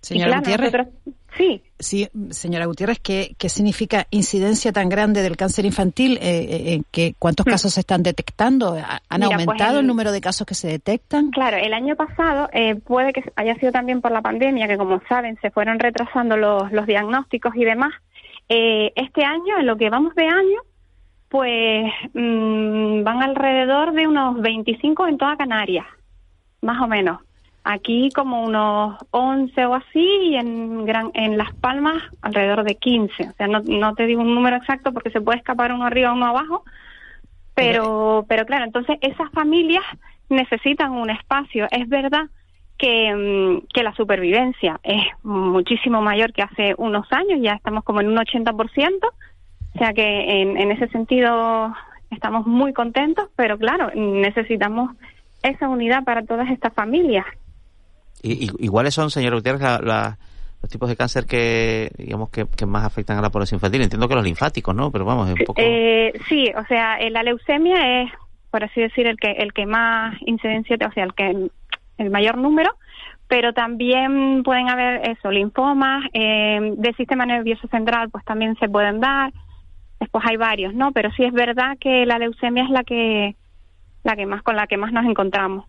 [0.01, 0.89] Señora Gutiérrez.
[1.37, 1.63] Sí.
[1.79, 6.19] Sí, señora Gutiérrez, ¿qué, ¿qué, significa incidencia tan grande del cáncer infantil?
[6.21, 7.51] Eh, eh, que, ¿Cuántos hmm.
[7.51, 8.75] casos se están detectando?
[8.75, 11.31] ¿Han pues aumentado el, número de casos que se detectan?
[11.31, 15.01] Claro, el año pasado eh, puede que haya sido también por la pandemia, que como
[15.09, 17.93] saben se fueron retrasando los, los diagnósticos y demás.
[18.49, 20.61] este año, en lo que vamos de año,
[21.31, 25.87] pues mmm, van alrededor de unos 25 en toda Canarias,
[26.61, 27.21] más o menos.
[27.63, 33.29] Aquí como unos 11 o así y en, gran, en Las Palmas alrededor de 15.
[33.29, 36.13] O sea, no, no te digo un número exacto porque se puede escapar uno arriba
[36.13, 36.65] uno abajo,
[37.55, 39.85] pero, pero claro, entonces esas familias
[40.31, 41.67] necesitan un espacio.
[41.71, 42.29] Es verdad
[42.79, 48.01] que, mm, que la supervivencia es muchísimo mayor que hace unos años, ya estamos como
[48.01, 49.07] en un 80%,
[49.75, 51.75] o sea que en, en ese sentido
[52.11, 54.97] estamos muy contentos, pero claro, necesitamos
[55.43, 57.27] esa unidad para todas estas familias
[58.23, 63.23] ¿Y, iguales son, señor Gutiérrez, los tipos de cáncer que, digamos, que, más afectan a
[63.23, 63.83] la población infantil?
[63.83, 64.91] Entiendo que los linfáticos, ¿no?
[64.91, 65.61] Pero vamos, es un poco...
[65.63, 68.11] Eh, sí, o sea, la leucemia es,
[68.51, 71.51] por así decir, el que, el que más incidencia, o sea, el que
[71.99, 72.75] el mayor número,
[73.31, 78.99] pero también pueden haber eso, linfomas, eh, del sistema nervioso central, pues también se pueden
[79.01, 79.33] dar.
[80.01, 80.91] Después hay varios, ¿no?
[80.91, 83.37] Pero sí es verdad que la leucemia es la que,
[84.03, 85.67] la que más, con la que más nos encontramos.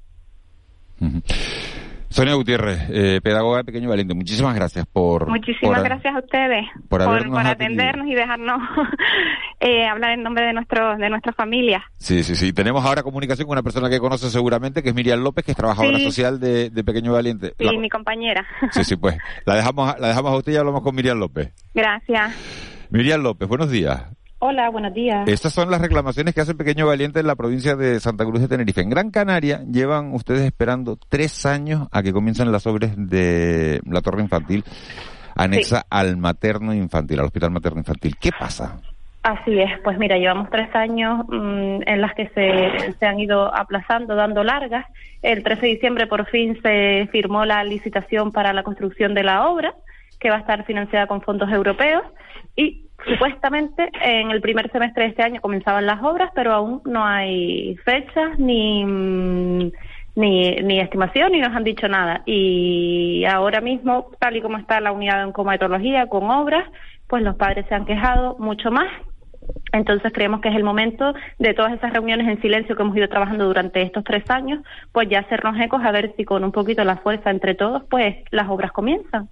[2.12, 5.30] Sonia Gutiérrez, eh, pedagoga de Pequeño Valiente, muchísimas gracias por...
[5.30, 8.60] Muchísimas gracias a ustedes por, atendernos y dejarnos
[9.62, 11.82] eh, hablar en nombre de, nuestro, de nuestra familia.
[11.96, 12.52] Sí, sí, sí.
[12.52, 15.58] Tenemos ahora comunicación con una persona que conoce seguramente, que es Miriam López, que es
[15.58, 17.54] trabajadora social de, Pequeño Valiente.
[17.58, 18.46] Sí, mi compañera.
[18.72, 19.18] Sí, sí, pues.
[19.46, 21.54] La dejamos, la dejamos a usted y hablamos con Miriam López.
[21.74, 22.36] Gracias.
[22.90, 24.04] Miriam López, buenos días.
[24.44, 25.28] Hola, buenos días.
[25.28, 28.42] Estas son las reclamaciones que hace el Pequeño Valiente en la provincia de Santa Cruz
[28.42, 28.82] de Tenerife.
[28.82, 34.02] En Gran Canaria llevan ustedes esperando tres años a que comiencen las obras de la
[34.02, 34.64] torre infantil
[35.36, 38.16] anexa al materno infantil, al hospital materno infantil.
[38.20, 38.80] ¿Qué pasa?
[39.22, 43.54] Así es, pues mira, llevamos tres años mm, en las que se, se han ido
[43.54, 44.88] aplazando, dando largas.
[45.22, 49.48] El 13 de diciembre por fin se firmó la licitación para la construcción de la
[49.48, 49.76] obra,
[50.20, 52.02] que va a estar financiada con fondos europeos.
[52.56, 57.06] Y Supuestamente en el primer semestre de este año comenzaban las obras, pero aún no
[57.06, 58.84] hay fechas ni,
[60.16, 62.22] ni estimación ni nos han dicho nada.
[62.26, 66.70] Y ahora mismo, tal y como está la unidad de oncomatología con obras,
[67.08, 68.88] pues los padres se han quejado mucho más.
[69.74, 73.08] Entonces creemos que es el momento de todas esas reuniones en silencio que hemos ido
[73.08, 76.84] trabajando durante estos tres años, pues ya hacernos ecos a ver si con un poquito
[76.84, 79.30] la fuerza entre todos, pues las obras comienzan.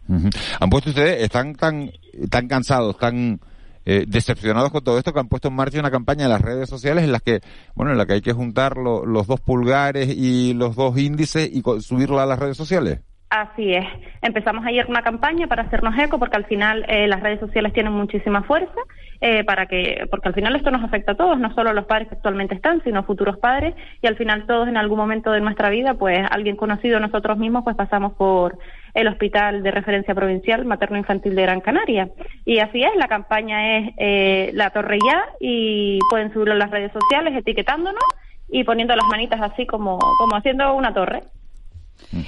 [0.60, 1.91] Han puesto ustedes, están tan,
[2.29, 3.39] tan cansados, tan
[3.85, 6.69] eh, decepcionados con todo esto que han puesto en marcha una campaña en las redes
[6.69, 7.39] sociales en las que,
[7.75, 11.61] bueno, en la que hay que juntar los dos pulgares y los dos índices y
[11.81, 13.01] subirlo a las redes sociales.
[13.29, 13.85] Así es.
[14.23, 17.93] Empezamos ayer una campaña para hacernos eco porque al final eh, las redes sociales tienen
[17.93, 18.81] muchísima fuerza
[19.21, 21.85] eh, para que porque al final esto nos afecta a todos, no solo a los
[21.85, 25.41] padres que actualmente están, sino futuros padres y al final todos en algún momento de
[25.41, 28.57] nuestra vida, pues alguien conocido nosotros mismos, pues pasamos por
[28.93, 32.10] el Hospital de Referencia Provincial Materno Infantil de Gran Canaria.
[32.45, 36.71] Y así es, la campaña es eh, La Torre Ya y pueden subirlo en las
[36.71, 38.04] redes sociales etiquetándonos
[38.49, 41.21] y poniendo las manitas así como, como haciendo una torre.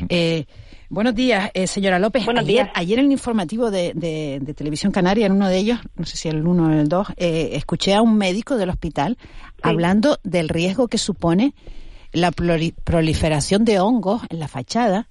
[0.09, 0.45] Eh,
[0.91, 2.25] Buenos días, eh, señora López.
[2.25, 2.69] Buenos ayer, días.
[2.73, 6.45] ayer en el informativo de, Televisión Canaria, en uno de ellos, no sé si el
[6.45, 9.17] uno o el dos, eh, escuché a un médico del hospital
[9.61, 11.53] hablando del riesgo que supone
[12.11, 15.07] la proliferación de hongos en la fachada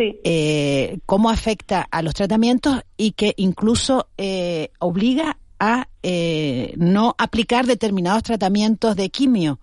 [0.00, 7.66] eh, cómo afecta a los tratamientos y que incluso eh, obliga a eh, no aplicar
[7.66, 9.58] determinados tratamientos de quimio.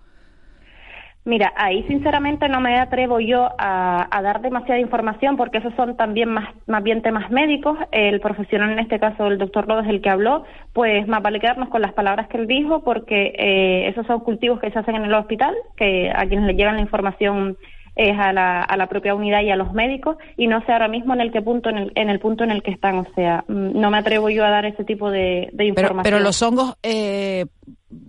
[1.27, 6.29] Mira, ahí sinceramente no me atrevo yo a, dar demasiada información porque esos son también
[6.29, 7.79] más, más bien temas médicos.
[7.91, 11.39] El profesional, en este caso el doctor Lodo es el que habló, pues más vale
[11.39, 14.97] quedarnos con las palabras que él dijo porque eh, esos son cultivos que se hacen
[14.97, 17.57] en el hospital, que a quienes le llegan la información
[17.95, 20.87] es a la, a la propia unidad y a los médicos y no sé ahora
[20.87, 23.05] mismo en el que punto en el, en el punto en el que están o
[23.15, 26.75] sea mm, no me atrevo yo a dar ese tipo de, información pero, los hongos
[26.83, 27.45] eh,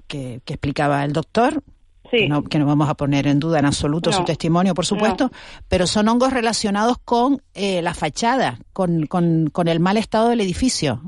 [0.07, 1.63] que, que explicaba el doctor
[2.11, 5.31] que, no, vamos a poner en duda en absoluto su testimonio, por supuesto,
[5.69, 10.41] pero son hongos relacionados con eh, la fachada, con, con, con, el mal estado del
[10.41, 11.01] edificio.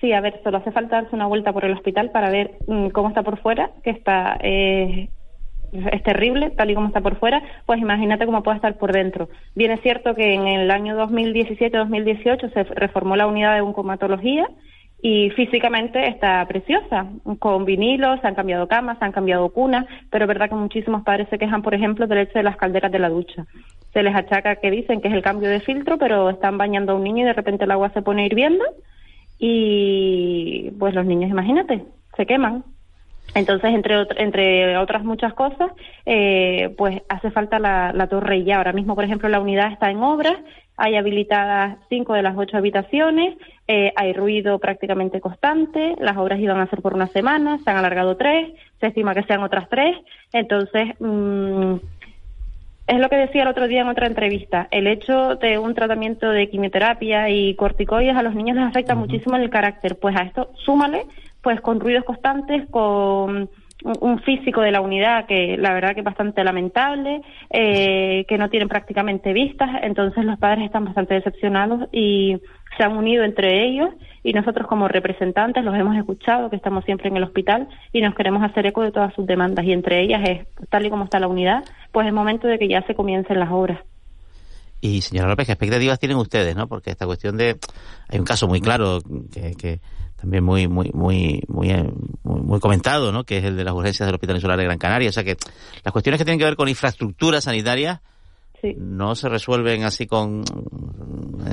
[0.00, 2.88] Sí, a ver, solo hace falta darse una vuelta por el hospital para ver mm,
[2.88, 5.08] cómo está por fuera, que está eh,
[5.92, 9.28] es terrible, tal y como está por fuera, pues imagínate cómo puede estar por dentro.
[9.54, 14.46] Bien es cierto que en el año 2017-2018 se reformó la unidad de oncomatología
[15.02, 17.06] y físicamente está preciosa,
[17.38, 21.02] con vinilos, se han cambiado camas, se han cambiado cunas, pero es verdad que muchísimos
[21.02, 23.44] padres se quejan, por ejemplo, del hecho de las calderas de la ducha.
[23.92, 26.94] Se les achaca que dicen que es el cambio de filtro, pero están bañando a
[26.94, 28.64] un niño y de repente el agua se pone hirviendo
[29.38, 31.84] y pues los niños, imagínate,
[32.16, 32.64] se queman.
[33.34, 35.72] Entonces, entre, entre otras muchas cosas,
[36.06, 38.58] eh, pues hace falta la, la torre ya.
[38.58, 40.36] Ahora mismo, por ejemplo, la unidad está en obras,
[40.76, 43.36] hay habilitadas cinco de las ocho habitaciones,
[43.68, 47.76] eh, hay ruido prácticamente constante, las obras iban a ser por una semana, se han
[47.76, 49.96] alargado tres, se estima que sean otras tres,
[50.32, 51.74] entonces mm,
[52.88, 56.30] es lo que decía el otro día en otra entrevista, el hecho de un tratamiento
[56.30, 60.22] de quimioterapia y corticoides a los niños les afecta muchísimo en el carácter, pues a
[60.22, 61.06] esto súmale
[61.44, 63.48] pues con ruidos constantes, con
[64.00, 68.48] un físico de la unidad que la verdad que es bastante lamentable, eh, que no
[68.48, 72.40] tienen prácticamente vistas, entonces los padres están bastante decepcionados y
[72.76, 73.90] se han unido entre ellos.
[74.22, 78.14] Y nosotros como representantes los hemos escuchado, que estamos siempre en el hospital y nos
[78.14, 79.66] queremos hacer eco de todas sus demandas.
[79.66, 82.68] Y entre ellas es, tal y como está la unidad, pues es momento de que
[82.68, 83.80] ya se comiencen las obras.
[84.84, 86.68] Y señora López, ¿qué expectativas tienen ustedes, no?
[86.68, 87.58] Porque esta cuestión de,
[88.06, 89.00] hay un caso muy claro
[89.32, 89.80] que, que
[90.14, 91.72] también muy muy muy muy
[92.22, 93.24] muy, comentado, ¿no?
[93.24, 95.08] Que es el de las urgencias del Hospital Insular de Gran Canaria.
[95.08, 95.38] O sea que
[95.82, 98.02] las cuestiones que tienen que ver con infraestructura sanitaria
[98.78, 100.42] no se resuelven así con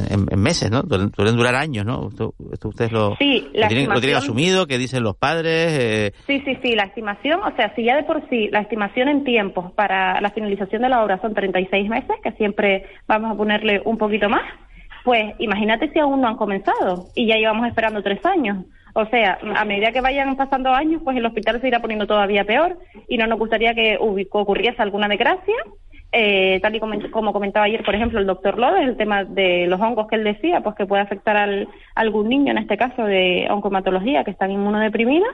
[0.10, 0.82] en, meses, ¿no?
[0.82, 2.10] Suelen durar años, ¿no?
[2.10, 2.34] Esto,
[2.70, 5.78] ustedes lo, tienen, asumido, que dicen los padres.
[5.80, 6.12] Eh...
[6.28, 6.76] Sí, sí, sí.
[6.76, 10.30] La estimación, o sea, si ya de por sí la estimación en tiempos para la
[10.32, 14.44] finalización de la obra son 36 meses, que siempre vamos a ponerle un poquito más
[15.04, 18.66] pues imagínate si aún no han comenzado y ya llevamos esperando tres años.
[18.94, 22.44] O sea, a medida que vayan pasando años, pues el hospital se irá poniendo todavía
[22.44, 25.56] peor y no nos gustaría que ocurriese alguna desgracia.
[26.14, 29.80] Eh, tal y como, comentaba ayer, por ejemplo, el doctor López, el tema de los
[29.80, 33.06] hongos que él decía, pues que puede afectar al, a algún niño, en este caso
[33.06, 35.34] de oncomatología, que están inmunodeprimidas.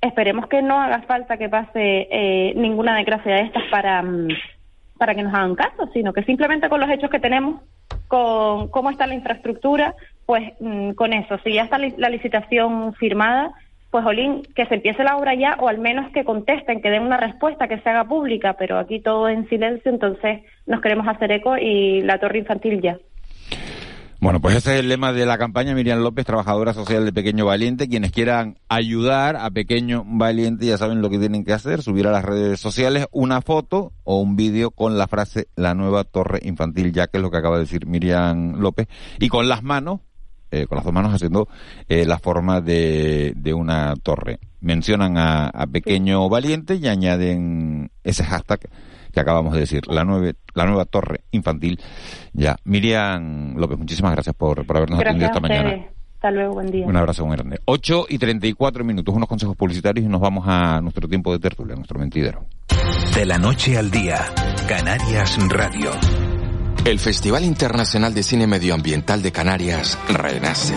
[0.00, 4.28] Esperemos que no haga falta que pase eh, ninguna desgracia de estas para, mm,
[4.96, 7.60] para que nos hagan caso, sino que simplemente con los hechos que tenemos
[8.06, 9.94] con cómo está la infraestructura,
[10.24, 13.52] pues mm, con eso, si ya está la licitación firmada,
[13.90, 17.02] pues Olin, que se empiece la obra ya o al menos que contesten, que den
[17.02, 21.32] una respuesta, que se haga pública, pero aquí todo en silencio, entonces nos queremos hacer
[21.32, 22.98] eco y la torre infantil ya.
[24.20, 27.46] Bueno, pues ese es el lema de la campaña Miriam López, trabajadora social de Pequeño
[27.46, 27.88] Valiente.
[27.88, 32.10] Quienes quieran ayudar a Pequeño Valiente ya saben lo que tienen que hacer, subir a
[32.10, 36.92] las redes sociales una foto o un vídeo con la frase la nueva torre infantil,
[36.92, 38.88] ya que es lo que acaba de decir Miriam López,
[39.20, 40.00] y con las manos,
[40.50, 41.48] eh, con las dos manos haciendo
[41.88, 44.38] eh, la forma de, de una torre.
[44.60, 48.60] Mencionan a, a Pequeño Valiente y añaden ese hashtag
[49.12, 51.80] que acabamos de decir, la, nueve, la nueva torre infantil.
[52.32, 55.86] Ya, Miriam López, muchísimas gracias por, por habernos atendido esta mañana.
[56.14, 56.84] Hasta luego, buen día.
[56.84, 57.60] Un abrazo muy grande.
[57.64, 61.76] 8 y 34 minutos, unos consejos publicitarios y nos vamos a nuestro tiempo de tertulia,
[61.76, 62.44] nuestro mentidero.
[63.14, 64.18] De la noche al día,
[64.66, 65.90] Canarias Radio.
[66.88, 70.72] El Festival Internacional de Cine Medioambiental de Canarias renace.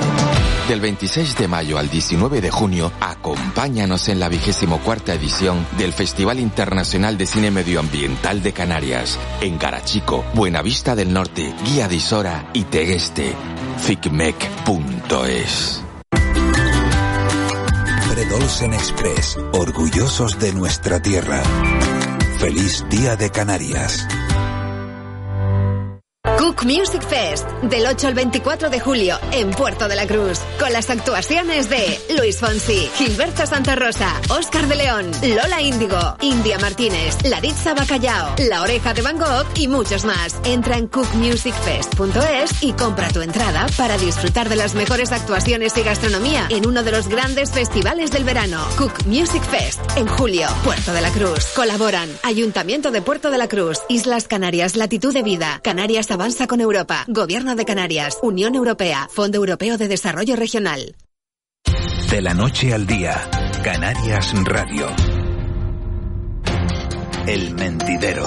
[0.68, 5.94] Del 26 de mayo al 19 de junio, acompáñanos en la vigésimo cuarta edición del
[5.94, 12.50] Festival Internacional de Cine Medioambiental de Canarias, en Garachico, Buenavista del Norte, Guía de Isora
[12.52, 13.34] y Tegueste.
[13.78, 15.82] ficmec.es
[18.10, 21.42] Fredolsen Express, orgullosos de nuestra tierra.
[22.38, 24.06] Feliz Día de Canarias.
[26.42, 30.74] Cook Music Fest, del 8 al 24 de julio, en Puerto de la Cruz, con
[30.74, 37.16] las actuaciones de Luis Fonsi, Gilberto Santa Rosa, Oscar de León, Lola Índigo, India Martínez,
[37.26, 40.36] Laritza Bacallao, La Oreja de Van Gogh y muchos más.
[40.44, 46.48] Entra en cookmusicfest.es y compra tu entrada para disfrutar de las mejores actuaciones y gastronomía
[46.50, 48.66] en uno de los grandes festivales del verano.
[48.80, 51.46] Cook Music Fest, en julio, Puerto de la Cruz.
[51.56, 56.62] Colaboran Ayuntamiento de Puerto de la Cruz, Islas Canarias, Latitud de Vida, Canarias Avanza con
[56.62, 60.96] Europa, Gobierno de Canarias, Unión Europea, Fondo Europeo de Desarrollo Regional.
[62.10, 63.30] De la noche al día,
[63.64, 64.88] Canarias Radio.
[67.28, 68.26] El mentidero.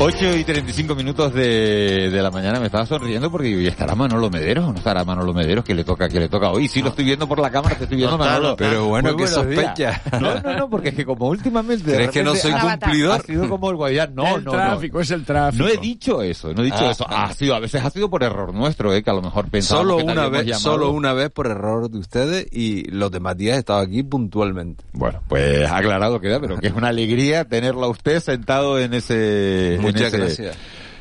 [0.00, 4.30] 8 y 35 minutos de, de la mañana me estaba sonriendo porque ¿y estará Manolo
[4.30, 6.90] Mederos o no estará Manolo Mederos que le toca que le toca hoy sí lo
[6.90, 8.64] estoy viendo por la cámara te estoy viendo No Manolo está.
[8.64, 10.00] Pero bueno, Muy qué buenos días.
[10.00, 10.20] sospecha.
[10.20, 13.20] no no no porque es que como últimamente ¿Crees que no soy ha- cumplidor?
[13.20, 15.02] ha sido como el guayán no El no tráfico, no.
[15.02, 15.64] es el tráfico.
[15.64, 18.08] no he dicho eso no he dicho Ah, eso ha sido a veces ha sido
[18.08, 20.60] por error nuestro eh que a lo mejor pensábamos Solo que una vez, llamado.
[20.62, 24.84] solo una vez por error de ustedes y los demás días he estado aquí puntualmente.
[24.92, 29.74] Bueno, pues aclarado queda, pero que es una alegría tenerlo a usted sentado en ese,
[29.74, 30.58] en Muchas ese- gracias.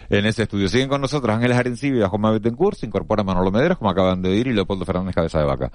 [0.09, 0.69] En ese estudio.
[0.69, 4.47] Siguen con nosotros Ángeles Arencibia, Juan Betancourt, se incorpora Manolo Mederos, como acaban de oír,
[4.47, 5.71] y Leopoldo Fernández Cabeza de Vaca.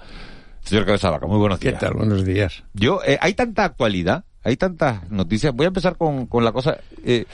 [0.61, 1.75] Señor Cabeza de Vaca, muy buenos días.
[1.75, 1.93] ¿Qué tal?
[1.93, 2.63] Buenos días.
[2.73, 5.53] Yo, eh, hay tanta actualidad, hay tantas noticias.
[5.53, 7.25] Voy a empezar con, con la cosa, eh,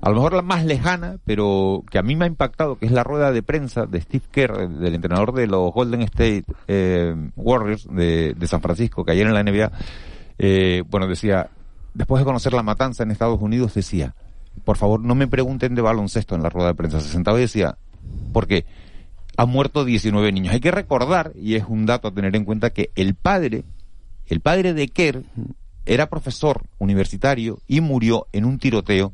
[0.00, 2.92] a lo mejor la más lejana, pero que a mí me ha impactado, que es
[2.92, 7.86] la rueda de prensa de Steve Kerr, del entrenador de los Golden State eh, Warriors
[7.92, 9.70] de, de San Francisco, que ayer en la NBA,
[10.38, 11.48] eh, bueno, decía,
[11.94, 14.14] después de conocer la matanza en Estados Unidos, decía,
[14.58, 17.00] por favor, no me pregunten de baloncesto en la rueda de prensa.
[17.00, 17.78] Se sentaba y decía,
[18.32, 18.66] porque
[19.36, 20.54] han muerto 19 niños.
[20.54, 23.64] Hay que recordar, y es un dato a tener en cuenta, que el padre,
[24.26, 25.22] el padre de Kerr,
[25.86, 29.12] era profesor universitario y murió en un tiroteo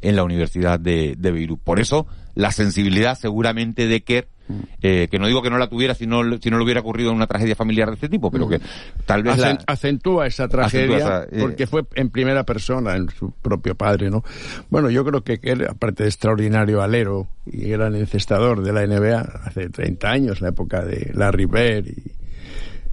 [0.00, 1.60] en la Universidad de, de Beirut.
[1.60, 4.28] Por eso, la sensibilidad seguramente de Kerr,
[4.82, 7.12] eh, que no digo que no la tuviera si no, si no le hubiera ocurrido
[7.12, 8.60] una tragedia familiar de este tipo, pero que
[9.06, 9.58] tal vez la...
[9.66, 14.10] Acentúa esa tragedia Acentúa esa, eh, porque fue en primera persona, en su propio padre,
[14.10, 14.22] ¿no?
[14.70, 19.20] Bueno, yo creo que él, aparte de extraordinario alero y gran encestador de la NBA
[19.44, 22.23] hace 30 años, la época de Larry Bird y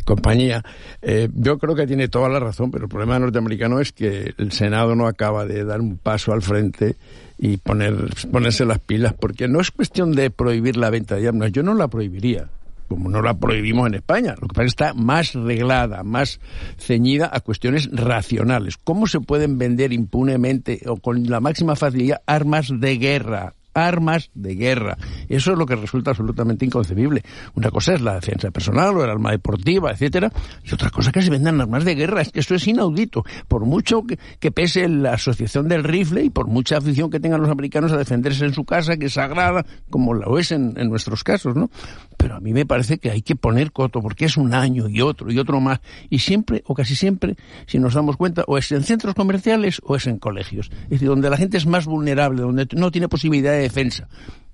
[0.03, 0.63] compañía,
[1.01, 4.51] eh, yo creo que tiene toda la razón, pero el problema norteamericano es que el
[4.51, 6.95] Senado no acaba de dar un paso al frente
[7.37, 7.95] y poner,
[8.31, 11.73] ponerse las pilas, porque no es cuestión de prohibir la venta de armas, yo no
[11.73, 12.49] la prohibiría
[12.91, 14.35] como no la prohibimos en España.
[14.41, 16.41] Lo que pasa es que está más reglada, más
[16.77, 18.75] ceñida a cuestiones racionales.
[18.75, 23.53] ¿Cómo se pueden vender impunemente o con la máxima facilidad armas de guerra?
[23.73, 24.97] Armas de guerra.
[25.29, 27.23] Eso es lo que resulta absolutamente inconcebible.
[27.55, 30.31] Una cosa es la defensa personal o el arma deportiva, etcétera,
[30.63, 32.21] y otra cosa que se vendan armas de guerra.
[32.21, 33.23] Es que eso es inaudito.
[33.47, 37.49] Por mucho que, pese la asociación del rifle y por mucha afición que tengan los
[37.49, 41.55] americanos a defenderse en su casa, que es sagrada, como lo es en, nuestros casos,
[41.55, 41.69] ¿no?
[42.17, 45.01] Pero a mí me parece que hay que poner coto, porque es un año y
[45.01, 45.79] otro y otro más.
[46.09, 49.95] Y siempre, o casi siempre, si nos damos cuenta, o es en centros comerciales o
[49.95, 50.69] es en colegios.
[50.83, 54.07] Es decir, donde la gente es más vulnerable, donde no tiene posibilidad de defensa.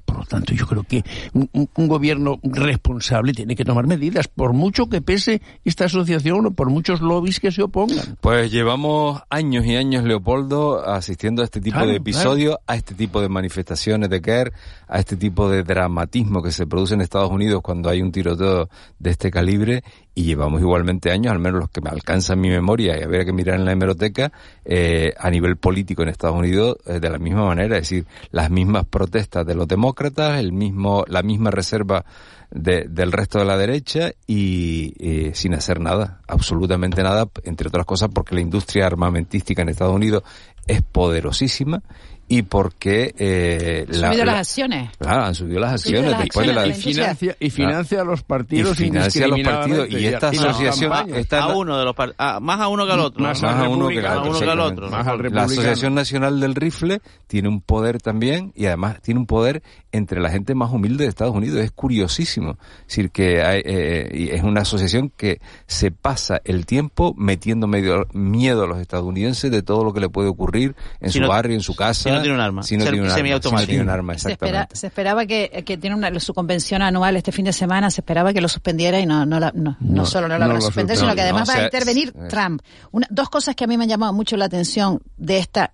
[0.08, 1.04] Por lo tanto, yo creo que
[1.34, 6.70] un, gobierno responsable tiene que tomar medidas, por mucho que pese esta asociación o por
[6.70, 8.18] muchos lobbies que se opongan.
[8.22, 12.96] Pues llevamos años y años, Leopoldo, asistiendo a este tipo Claro, de episodios, a este
[12.96, 14.54] tipo de manifestaciones de Kerr,
[14.88, 18.70] a este tipo de dramatismo que se produce en Estados Unidos cuando hay un tiroteo
[19.00, 19.84] de este calibre.
[20.18, 23.32] Y llevamos igualmente años, al menos los que me alcanzan mi memoria, y habría que
[23.32, 24.32] mirar en la hemeroteca,
[24.66, 28.50] eh, a nivel político en Estados Unidos, eh, de la misma manera, es decir, las
[28.50, 32.04] mismas protestas de los demócratas, el mismo, la misma reserva
[32.50, 37.86] de- del resto de la derecha y eh, sin hacer nada, absolutamente nada, entre otras
[37.86, 40.24] cosas porque la industria armamentística en Estados Unidos
[40.66, 41.84] es poderosísima
[42.30, 44.90] y porque eh, Han subido las acciones.
[44.98, 47.38] Claro, han subido las subido acciones las después de la acciones de la Y financia,
[47.40, 51.44] y financia a los partidos y financia a los partidos y esta las asociación esta
[51.44, 53.24] a uno de los par- ah, más a uno que al otro.
[53.24, 54.90] más, a uno que al Más a otro, uno que al otro.
[54.90, 55.44] Más al la.
[55.44, 59.64] Asociación Nacional del Rifle tiene un poder también y además tiene un poder
[59.98, 61.60] entre la gente más humilde de Estados Unidos.
[61.60, 62.58] Es curiosísimo.
[62.82, 67.68] Es decir, que hay, eh, y es una asociación que se pasa el tiempo metiendo
[67.68, 71.22] medio, miedo a los estadounidenses de todo lo que le puede ocurrir en Si su
[71.24, 72.10] no- barrio, en su casa.
[72.10, 72.64] si no tiene un arma.
[72.64, 73.18] Si no Ser- tiene un arma.
[73.18, 74.76] Si no tiene un arma, Se, espera- exactamente.
[74.76, 78.34] se esperaba que, que tiene una, su convención anual este fin de semana, se esperaba
[78.34, 80.52] que lo suspendiera y no, no, la- no, no No, solo no la no van
[80.52, 82.62] a lo suspender, sino que además No, o va a intervenir es- Trump.
[82.92, 85.74] Una- dos cosas que a mí me han llamado mucho la atención de esta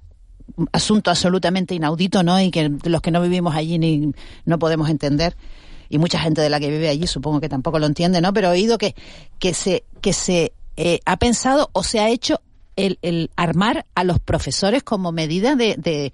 [0.71, 2.39] asunto absolutamente inaudito, ¿no?
[2.39, 4.11] Y que los que no vivimos allí ni
[4.45, 5.35] no podemos entender.
[5.89, 8.33] Y mucha gente de la que vive allí supongo que tampoco lo entiende, ¿no?
[8.33, 8.95] Pero he oído que,
[9.39, 12.41] que se, que se eh, ha pensado o se ha hecho
[12.75, 16.11] el, el armar a los profesores como medida de, de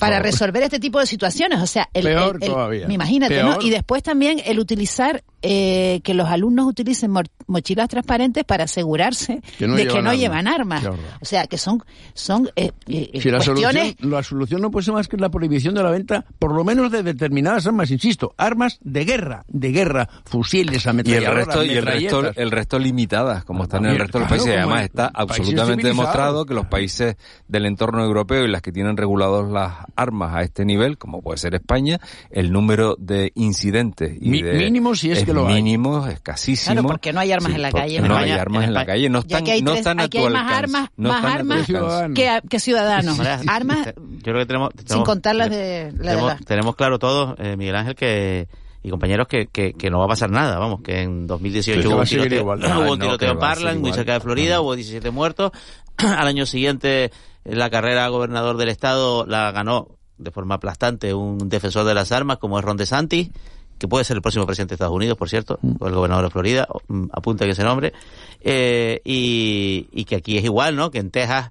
[0.00, 1.60] para resolver este tipo de situaciones.
[1.60, 2.86] O sea, el, Peor el- el- todavía.
[2.90, 3.60] imagínate, ¿no?
[3.60, 7.12] Y después también el utilizar eh, que los alumnos utilicen
[7.46, 10.18] mochilas transparentes para asegurarse Que no de que no armas.
[10.18, 10.84] llevan armas.
[11.20, 11.82] O sea, que son
[12.14, 15.74] son eh, eh, Si la solución, la solución no puede ser más que la prohibición
[15.74, 20.08] de la venta, por lo menos de determinadas armas, insisto, armas de guerra, de guerra,
[20.24, 22.36] fusiles, Y el ametralladoras, resto, y el resto, metralletas.
[22.42, 24.54] el resto limitadas, como están en el resto de los claro, países.
[24.54, 27.16] Y además está absolutamente demostrado que los países
[27.46, 31.38] del entorno europeo y las que tienen regulados las armas a este nivel, como puede
[31.38, 35.54] ser España, el número de incidentes y Mi- de, mínimo si es que lo hay.
[35.62, 36.72] mínimo, escasísimo.
[36.74, 38.00] Claro, porque no hay armas Sí, en la calle.
[38.00, 40.18] No hay armas en, la calle, no están, aquí hay, no tres- están a aquí
[40.18, 41.66] tu hay más alcance, armas, no más armas
[42.14, 43.18] que, que ciudadanos.
[43.48, 46.98] Armas Yo creo que tenemos, sin contar las de, la de tenemos, la- tenemos claro
[46.98, 48.48] todos, eh, Miguel Ángel, que
[48.82, 51.82] y compañeros que, que, que no va a pasar nada, vamos, que en 2018 Sí,
[51.82, 52.58] que hubo un tiroteo, igual.
[52.60, 55.50] hubo Ah, un no, tiroteo en Parkland, muy cerca de Florida, hubo 17 muertos.
[55.96, 57.10] Al año siguiente,
[57.44, 62.12] la carrera a gobernador del estado la ganó de forma aplastante un defensor de las
[62.12, 63.30] armas como es Ron DeSantis,
[63.78, 65.72] que puede ser el próximo presidente de Estados Unidos, por cierto, Mm.
[65.80, 67.92] o el gobernador de Florida, mm, apunta que ese nombre,
[68.40, 70.90] eh, y, y que aquí es igual, ¿no?
[70.90, 71.50] Que en Texas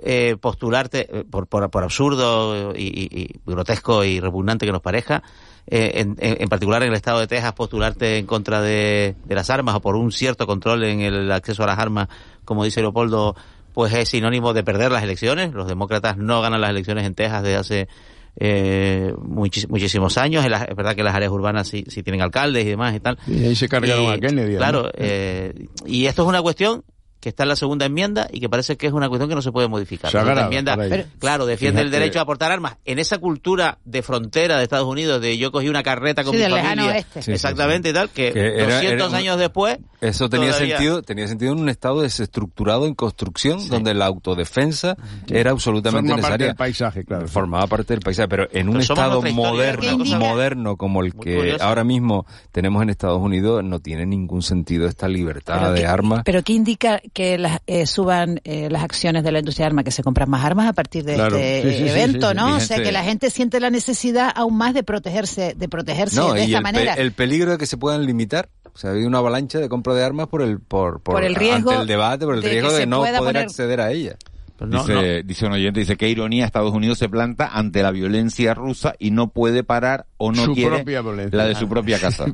[0.00, 4.80] eh, postularte, eh, por, por, por absurdo y, y- y grotesco y repugnante que nos
[4.80, 5.24] parezca,
[5.66, 9.34] eh, en, en- en particular en el estado de Texas, postularte en contra de, de
[9.34, 12.06] las armas o por un cierto control en el acceso a las armas,
[12.44, 13.34] como dice Leopoldo,
[13.74, 15.52] pues es sinónimo de perder las elecciones.
[15.52, 17.88] Los demócratas no ganan las elecciones en Texas desde hace
[18.36, 20.44] eh, muchis- muchísimos años.
[20.44, 23.18] Es verdad que las áreas urbanas sí, sí tienen alcaldes y demás y tal.
[23.26, 24.56] Y ahí se cargaron Y, a Kennedy.
[24.56, 24.94] Claro, además.
[24.98, 26.84] eh, y esto es una cuestión
[27.20, 29.42] que está en la segunda enmienda y que parece que es una cuestión que no
[29.42, 30.12] se puede modificar.
[30.14, 32.76] La Sagrada segunda enmienda, claro, defiende el derecho a aportar armas.
[32.84, 36.42] En esa cultura de frontera de Estados Unidos, de yo cogí una carreta con Sí,
[36.44, 37.20] mi familia, oeste.
[37.22, 40.50] Sí, sí, exactamente y tal, que, Que era- 200 era un- años después, Eso tenía
[40.50, 44.96] todavía- sentido, tenía sentido en un estado desestructurado en construcción, donde la autodefensa
[45.28, 46.46] era absolutamente Forma parte necesaria.
[46.46, 47.28] del paisaje, claro.
[47.28, 51.64] Formaba parte del paisaje, pero en un Pero estado moderno, moderno como el que curioso.
[51.64, 55.86] ahora mismo tenemos en Estados Unidos, no tiene ningún sentido esta libertad Pero de que-
[55.86, 56.22] armas.
[56.24, 59.84] Pero ¿qué indica que las, eh, suban eh, las acciones de la industria de armas,
[59.84, 61.36] que se compran más armas a partir de Claro.
[61.36, 62.36] este Sí, sí, sí, evento, sí, sí.
[62.36, 62.56] ¿no?
[62.56, 66.32] O sea, que la gente siente la necesidad aún más de protegerse, de protegerse No,
[66.32, 66.94] de y esta el, pe- manera.
[66.94, 68.48] el peligro de que se puedan limitar.
[68.74, 71.34] O sea, ha habido una avalancha de compra de armas por el por, Por el
[71.34, 74.16] riesgo ante el debate, por el de riesgo de no poder poner- acceder a ella.
[74.64, 78.94] dice, dice un oyente, dice qué ironía, Estados Unidos se planta ante la violencia rusa
[78.98, 80.84] y no puede parar o no Su quiere
[81.32, 82.26] la de su propia casa.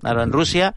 [0.00, 0.74] Claro, en Rusia,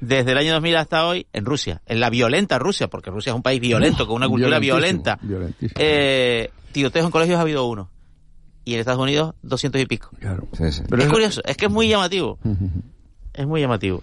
[0.00, 3.36] desde el año 2000 hasta hoy, en Rusia, en la violenta Rusia, porque Rusia es
[3.36, 5.72] un país violento, con una cultura Violentísimo, violenta, violentísimo.
[5.78, 7.90] eh, tiroteos en colegios ha habido uno.
[8.64, 10.10] Y en Estados Unidos, 200 y pico.
[10.58, 10.82] Sí, sí.
[10.98, 12.38] es curioso, es que es muy llamativo.
[13.32, 14.02] Es muy llamativo.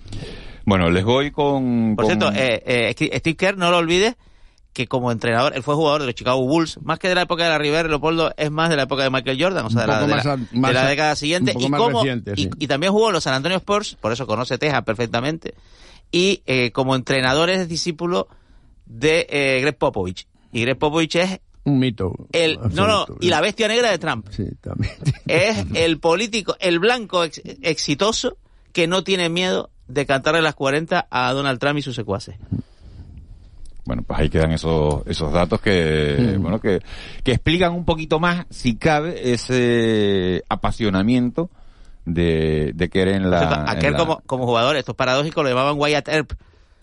[0.65, 1.95] Bueno, les voy con...
[1.97, 2.63] Por con- cierto, eh,
[2.97, 4.15] eh, Steve Kerr, no lo olvides,
[4.71, 7.43] que como entrenador, él fue jugador de los Chicago Bulls, más que de la época
[7.43, 9.87] de la River, Leopoldo, es más de la época de Michael Jordan, o sea, de
[9.87, 11.51] la, de la- más de década siguiente.
[11.51, 12.49] un poco y, más como, reciente, y, sí.
[12.57, 15.53] y también jugó en los San Antonio Spurs, por eso conoce Texas perfectamente,
[16.13, 18.29] y eh, como entrenador es discípulo
[18.85, 20.27] de eh, Greg Popovich.
[20.53, 22.13] Y Greg Popovich es Un mito.
[22.31, 22.57] el...
[22.73, 24.27] No, no, y la bestia negra de Trump.
[24.29, 24.93] Sí, también.
[25.27, 28.37] Es el político, el blanco ex- exitoso
[28.71, 32.35] que no tiene miedo de cantarle las 40 a Donald Trump y sus secuaces.
[33.85, 36.79] Bueno, pues ahí quedan esos, esos datos que, bueno, que,
[37.23, 41.49] que explican un poquito más, si cabe, ese apasionamiento
[42.05, 43.39] de, de en Por la...
[43.39, 46.31] cierto, en aquel la- como, como jugador, esto es paradójico, lo llamaban Wyatt Earp.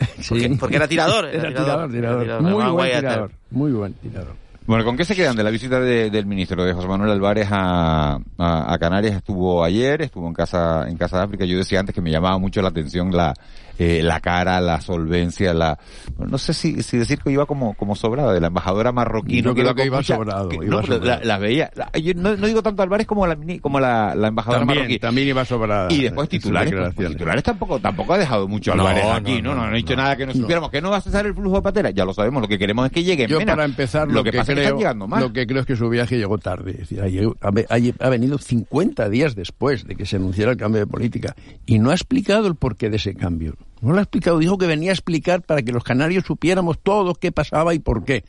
[0.29, 1.25] Porque, porque era tirador.
[1.31, 2.41] Era tirador, tirador.
[2.41, 3.19] Muy buen Wyatt tirador.
[3.29, 3.31] Earp.
[3.51, 4.33] Muy buen tirador.
[4.65, 7.47] Bueno, ¿con qué se quedan de la visita de- del ministro de José Manuel Álvarez
[7.51, 9.15] a, a, a Canarias?
[9.15, 11.45] Estuvo ayer, estuvo en casa en casa de África.
[11.45, 13.33] Yo decía antes que me llamaba mucho la atención la
[13.81, 15.79] eh, la cara, la solvencia, la
[16.19, 19.41] no sé si, si decir que iba como como sobrada de la embajadora marroquí.
[19.41, 19.53] Yo ¿no?
[19.53, 21.05] creo iba que iba mucha- sobrado, que- iba no, sobrado.
[21.05, 21.71] la, la veía.
[21.75, 24.99] la- yo no, no digo tanto Álvarez como la como la, la embajadora También, marroquí.
[24.99, 25.91] también iba sobrada.
[25.91, 29.55] Y después titulares, pues, titulares tampoco, tampoco ha dejado mucho No, Álvarez aquí, ¿no?
[29.55, 30.69] No, no, ha dicho nada que no supiéramos.
[30.69, 32.85] Que no va a cesar el flujo de pateras, ya lo sabemos, lo que queremos
[32.85, 33.27] es que lleguen.
[33.27, 35.21] Yo para empezar lo, lo que, que, pasa es que creo, están llegando más.
[35.21, 36.71] lo que creo es que su viaje llegó tarde.
[36.71, 40.81] Es decir, ha, ha ha venido 50 días después de que se anunciara el cambio
[40.81, 43.55] de política y no ha explicado el porqué de ese cambio.
[43.81, 44.39] No lo ha explicado.
[44.39, 48.03] Dijo que venía a explicar para que los canarios supiéramos todo qué pasaba y por
[48.05, 48.23] qué.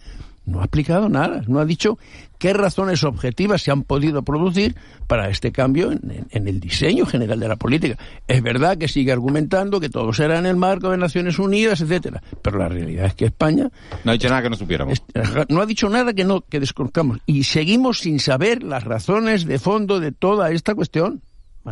[0.44, 1.42] No ha explicado nada.
[1.46, 1.98] No ha dicho
[2.38, 4.74] qué razones objetivas se han podido producir
[5.07, 7.96] para este cambio en, en- en el diseño general de la política.
[8.26, 12.20] Es verdad que sigue argumentando que todo será en el marco de Naciones Unidas, etcétera.
[12.42, 13.70] Pero la realidad es que España
[14.03, 15.00] No ha dicho nada que no supiéramos.
[15.48, 19.61] no ha dicho nada que no que desconozcamos y seguimos sin saber las razones de
[19.61, 21.22] fondo de toda esta cuestión.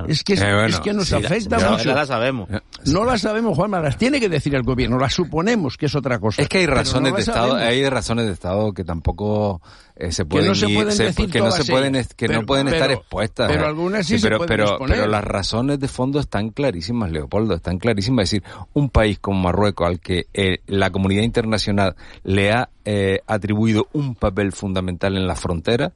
[0.08, 1.84] Es, que, es, Eh, bueno, es que nos sí, afecta ya- mucho.
[1.84, 2.48] ya la sabemos.
[2.86, 6.18] No la sabemos, Juanma, las tiene que decir el gobierno, las suponemos que es otra
[6.18, 6.40] cosa.
[6.42, 7.68] Es que hay razones no de Estado, sabemos.
[7.68, 9.60] hay razones de Estado que tampoco
[9.96, 12.46] eh, se pueden no se ir- pueden decir que no se pueden que Pero- no
[12.46, 13.48] pueden estar pero- expuestas.
[13.50, 13.66] pero eh.
[13.66, 17.78] algunas sí se pero, pueden pero, pero las razones de fondo están clarísimas, Leopoldo, están
[17.78, 18.24] clarísimas.
[18.32, 23.20] Es decir, un país como Marruecos al que eh, la comunidad internacional le ha eh,
[23.26, 25.92] atribuido un papel fundamental en la frontera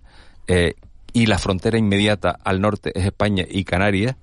[0.46, 0.74] eh,
[1.14, 4.16] y la frontera inmediata al norte es España y Canarias.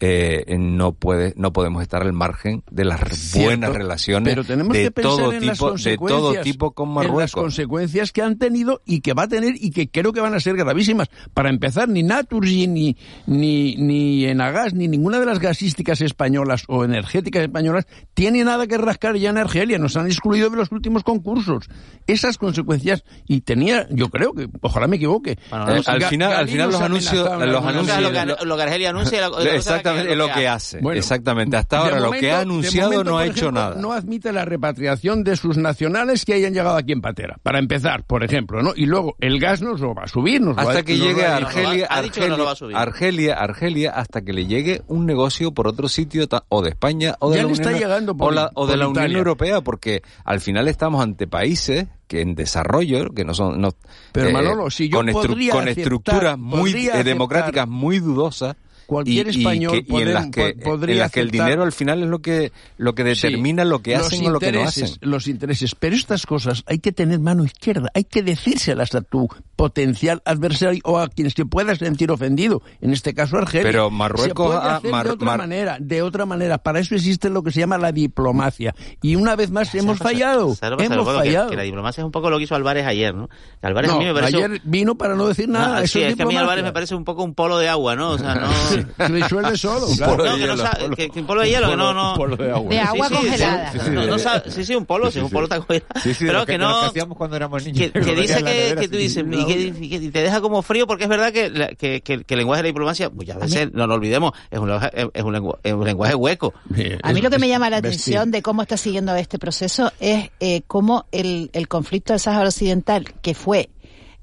[0.00, 4.72] Eh, no puede no podemos estar al margen de las Cierto, buenas relaciones pero tenemos
[4.72, 8.12] de que pensar todo en las tipo de todo tipo con en las Marruecos consecuencias
[8.12, 10.56] que han tenido y que va a tener y que creo que van a ser
[10.56, 11.08] gravísimas.
[11.34, 12.96] Para empezar, ni Naturgy, ni,
[13.26, 18.78] ni, ni Enagas, ni ninguna de las gasísticas españolas o energéticas españolas tiene nada que
[18.78, 19.78] rascar ya en Argelia.
[19.78, 21.68] Nos han excluido de los últimos concursos.
[22.06, 25.32] Esas consecuencias, y tenía, yo creo que, ojalá me equivoque.
[25.32, 29.82] Eh, al final al final los anuncios los anuncios lo, que, Argelia anuncia la- la
[29.90, 33.10] exactamente es lo que hace Bueno, exactamente hasta ahora lo momento- que ha anunciado momento,
[33.10, 36.76] no ha hecho ejemplo, nada No admite la repatriación de sus nacionales que hayan llegado
[36.76, 37.38] aquí en patera.
[37.42, 38.72] Para empezar, por ejemplo, ¿no?
[38.76, 41.00] Y luego el gas nos lo va a subir, nos lo va- hasta que nos
[41.00, 42.76] lo llegue a Argelia, Ha dicho que no lo va a Argelia, subir.
[42.76, 47.30] Argelia, Argelia, hasta que le llegue un negocio por otro sitio o de España o
[47.30, 49.10] de Ya la le está Unión, llegando por- o la- o de la Unión.
[49.16, 53.70] Europea, porque al final estamos ante países que en desarrollo, que no son no,
[54.12, 58.56] Pero, eh, Manolo, si yo con, estru- con aceptar- estructuras muy eh, democráticas muy dudosas
[58.88, 61.30] Cualquier y, y español que- y en las que, po- podría en las que el
[61.30, 64.50] dinero al final es lo que lo que determina lo que hacen o lo que
[64.50, 65.74] no hacen Los intereses.
[65.74, 70.80] Pero estas cosas hay que tener mano izquierda, hay que decírselas a tu potencial adversario
[70.84, 72.62] o a quien se pueda sentir ofendido.
[72.80, 73.66] En este caso, Argelia.
[73.66, 76.56] Pero Marruecos se puede ha- hacer Mar- de otra Mar- manera, de otra manera.
[76.58, 78.74] Para eso existe lo que se llama la diplomacia.
[79.02, 80.54] Y una vez más hemos fallado.
[80.54, 81.08] ¿Sabes lo que pasa, Hemos?
[81.08, 81.50] Que- fallado.
[81.50, 83.28] Que, la diplomacia es un poco lo que hizo Álvarez ayer, ¿no?
[83.60, 84.36] Álvarez a mí me parece...
[84.38, 85.78] ayer vino para no decir nada.
[85.78, 86.36] No, eso sí, es es que a mí.
[86.36, 88.12] Álvarez me parece un poco un polo de agua, ¿no?
[88.12, 88.48] O sea, no...
[88.96, 89.86] Se disuelve solo.
[89.96, 90.24] claro.
[90.24, 92.12] No, que no sabe, que, que un polo de hielo, que no, no.
[92.12, 92.70] Un polo de agua.
[92.70, 93.72] De agua Sí, congelada.
[93.72, 95.86] Sí, sí, no, no sabe- sí, sí, un polo, sí, un polo está congelado.
[96.02, 96.80] Sí, sí, Pero que, lo no.
[96.80, 97.90] que hacíamos cuando éramos niños.
[97.92, 100.86] Que, que dice que, que tú dices, y que, y que te deja como frío,
[100.86, 103.72] porque es verdad que, la- que, que, que el lenguaje de la diplomacia, muchas veces,
[103.72, 106.54] no lo olvidemos, es un, lenguaje- es un, lengua- es un lenguaje hueco.
[107.02, 110.30] A mí lo que me llama la atención de cómo está siguiendo este proceso es
[110.40, 113.68] eh, cómo el, el conflicto del Sáhara Occidental, que fue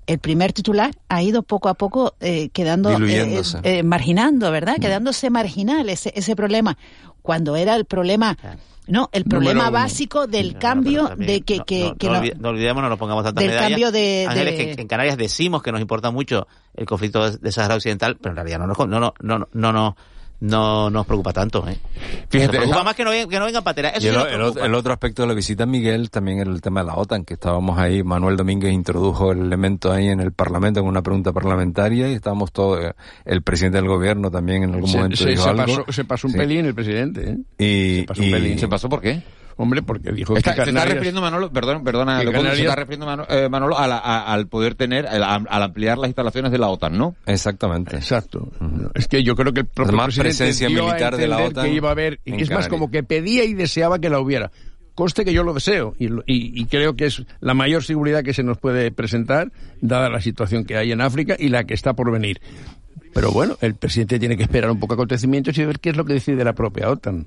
[0.08, 3.60] el primer titular, ha ido poco a poco eh, quedando, eh, Diluyéndose.
[3.64, 4.76] eh, marginando, ¿verdad?
[4.80, 6.78] Quedándose marginal ese, ese problema,
[7.22, 8.38] cuando era el problema,
[8.88, 9.72] no, el Número problema uno.
[9.72, 13.00] básico del cambio de que, que, no, que no no- olvi- no olvidemos, no nos
[13.00, 13.70] pongamos tantas del medallas.
[13.72, 17.38] cambio de- Ángeles, de- que en Canarias decimos que nos importa mucho el conflicto de,
[17.38, 19.98] de Sahara Occidental, pero en realidad no nos, no, no, no, no, no,
[20.42, 21.78] no nos preocupa tanto, ¿eh?
[22.30, 23.94] Fíjate, nos preocupa esa- más que no, vengan- que no vengan pateras.
[23.96, 26.40] Eso Y sí el, nos el otro- el otro aspecto de la visita Miguel también
[26.40, 30.08] era el tema de la OTAN, que estábamos ahí, Manuel Domínguez introdujo el elemento ahí
[30.10, 32.94] en el Parlamento en una pregunta parlamentaria y estábamos todos, eh,
[33.26, 35.62] el presidente del gobierno también en algún Se- momento se, dijo se algo.
[35.66, 36.40] pasó, se pasó un Sí.
[36.40, 37.30] pelín el presidente.
[37.30, 37.38] ¿eh?
[37.58, 38.60] Y, Se pasó un y- pelín.
[38.60, 39.22] ¿Se pasó por qué?
[39.58, 43.06] Hombre, porque dijo Está, que se está refiriendo Manolo, perdón, perdona, se Canarias- está refiriendo
[43.06, 46.58] Manolo, eh, Manolo a la- a- al poder tener, al, al ampliar las instalaciones de
[46.58, 47.16] la OTAN, ¿no?
[47.26, 47.96] Exactamente.
[47.96, 48.52] Exacto.
[48.96, 51.38] Es que yo creo que el propio Más presidente presencia dio a militar de la
[51.38, 52.70] OTAN que iba a haber, y en es más Canarias.
[52.70, 54.52] como que pedía y deseaba que la hubiera.
[54.94, 58.24] Coste que yo lo deseo y, lo- y- y creo que es la mayor seguridad
[58.24, 59.52] que se nos puede presentar,
[59.82, 62.42] dada la situación que hay en África y la que está por venir.
[63.14, 66.04] Pero bueno, el presidente tiene que esperar un poco acontecimientos y ver qué es lo
[66.04, 67.26] que decide la propia OTAN.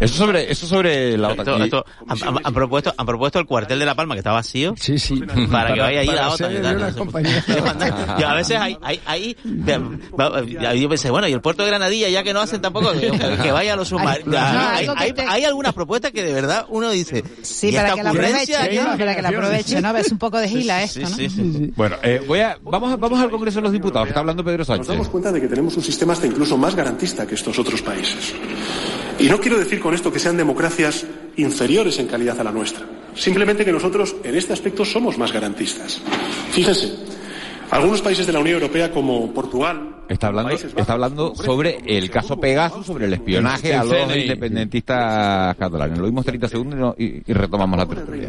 [0.00, 1.62] Eso sobre, eso sobre la OTAN.
[1.62, 4.32] Esto- esto- han, han- han propuesto, han propuesto el cuartel de La Palma, que está
[4.32, 4.74] vacío.
[4.78, 5.20] Sí, sí.
[5.50, 6.52] Para, que vaya ahí para la OTAN.
[8.18, 9.36] y a veces hay, hay, hay-
[10.80, 13.10] yo pensé, bueno, y el puerto de Granadilla, ya que no hacen tampoco, que,
[13.42, 14.28] que vaya a los submarinos.
[14.34, 17.22] No, Hay, hay, hay algunas propuestas que de verdad uno dice.
[17.42, 18.52] Sí, ¿y para que la aproveche?
[18.82, 18.96] ¿no?
[18.98, 19.96] Para que la aproveche, ¿no?
[19.96, 21.08] Es un poco de gila esto, ¿no?
[21.08, 21.72] Sí, sí, sí.
[21.76, 24.44] Bueno, eh, voy a, vamos, a- vamos al Congreso de los Diputados, que está hablando
[24.44, 24.88] Pedro Nos Sánchez.
[24.88, 28.34] damos cuenta de que tenemos un sistema hasta incluso más garantista que estos otros países.
[29.18, 31.06] Y no quiero decir con esto que sean democracias
[31.36, 32.84] inferiores en calidad a la nuestra.
[33.14, 36.00] Simplemente que nosotros en este aspecto somos más garantistas.
[36.50, 36.92] Fíjense,
[37.70, 42.38] algunos países de la Unión Europea como Portugal, Está hablando, está hablando sobre el caso
[42.38, 44.20] Pegasus, sobre el espionaje El a los CNI.
[44.22, 45.98] independentistas catalanes.
[45.98, 48.28] Lo vimos 30 segundos y, no- y- y retomamos la tertulia.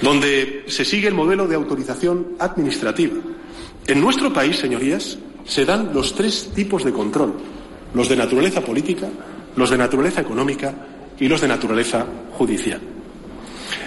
[0.00, 3.14] donde se sigue el modelo de autorización administrativa.
[3.86, 7.34] En nuestro país, señorías, se dan los tres tipos de control,
[7.94, 9.08] los de naturaleza política,
[9.58, 10.72] los de naturaleza económica
[11.18, 12.80] y los de naturaleza judicial.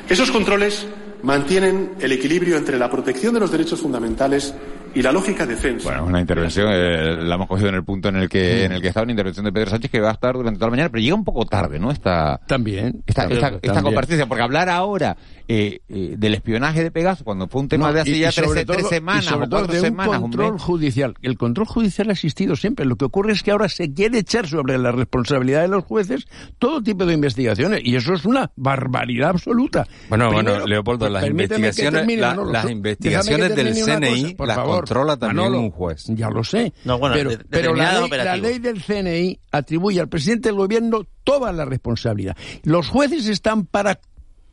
[0.07, 0.85] Esos controles
[1.23, 4.53] mantienen el equilibrio entre la protección de los derechos fundamentales
[4.93, 5.87] y la lógica de censo.
[5.89, 8.81] Bueno, una intervención, eh, la hemos cogido en el punto en el que en el
[8.81, 10.89] que está una intervención de Pedro Sánchez que va a estar durante toda la mañana,
[10.89, 11.91] pero llega un poco tarde, ¿no?
[11.91, 13.03] Esta, también.
[13.05, 14.27] Esta, esta, esta también.
[14.27, 15.15] porque hablar ahora
[15.47, 18.29] eh, eh, del espionaje de Pegaso, cuando fue un tema No, de hace y- ya
[18.29, 21.13] y sobre tres, semanas y sobre o todo cuatro de un semanas, control judicial.
[21.21, 22.85] El control judicial ha existido siempre.
[22.85, 26.27] Lo que ocurre es que ahora se quiere echar sobre la responsabilidad de los jueces
[26.59, 29.87] todo tipo de investigaciones y eso es una barbaridad absoluta.
[30.09, 34.21] Bueno, Primero, bueno, Leopoldo, las permíteme que investigaciones, termine, la- Manolo, las investigaciones del CNI
[34.23, 34.80] cosa, por las favor.
[34.85, 36.05] Controla también Manolo, un juez.
[36.07, 36.73] Ya lo sé.
[36.85, 40.57] No, bueno, pero de- pero la, ley, la ley del CNI atribuye al presidente del
[40.57, 42.35] gobierno toda la responsabilidad.
[42.63, 43.99] Los jueces están para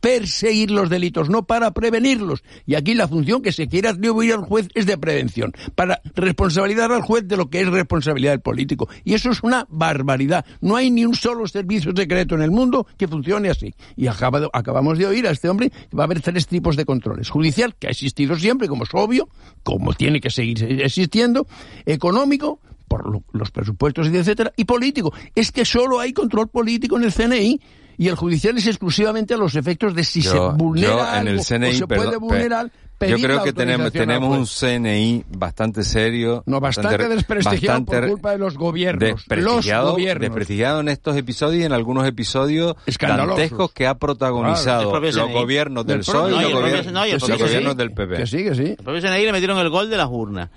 [0.09, 2.43] perseguir los delitos, no para prevenirlos.
[2.65, 6.91] Y aquí la función que se quiere atribuir al juez es de prevención, para responsabilizar
[6.93, 8.89] al juez de lo que es responsabilidad del político.
[9.05, 10.47] Y eso es una barbaridad.
[10.63, 13.75] No hay ni un solo servicio secreto en el mundo que funcione así.
[13.97, 16.87] Y acaba- acabamos de oír a este hombre que va a haber tres tipos de
[16.87, 17.29] controles.
[17.29, 19.29] Judicial, que ha existido siempre, como es obvio,
[19.63, 21.47] como tiene que seguir existiendo,
[21.85, 25.13] económico, por lo- los presupuestos etcétera, y político.
[25.35, 27.61] Es que solo hay control político en el CNI
[27.99, 31.29] y el judicial es exclusivamente a los efectos de si Yo- se vulnera yo en
[31.29, 32.71] el CNI, o se puede vulnerar.
[33.01, 34.47] Yo pedir creo la que tenemos, un.
[34.47, 36.43] CNI bastante serio.
[36.47, 39.09] No, bastante desprestigiado por bastante culpa de los gobiernos.
[39.11, 40.21] Los desprestigiado, gobiernos.
[40.23, 45.01] desprestigiado en estos episodios y en algunos episodios dantescos que ha protagonizado Claro.
[45.13, 48.17] Los gobiernos del PSOE y los el propio- gobiernos, del PP.
[48.17, 48.63] Que sí, que sí.
[48.63, 50.51] El propio CNI le metieron el gol de las urnas.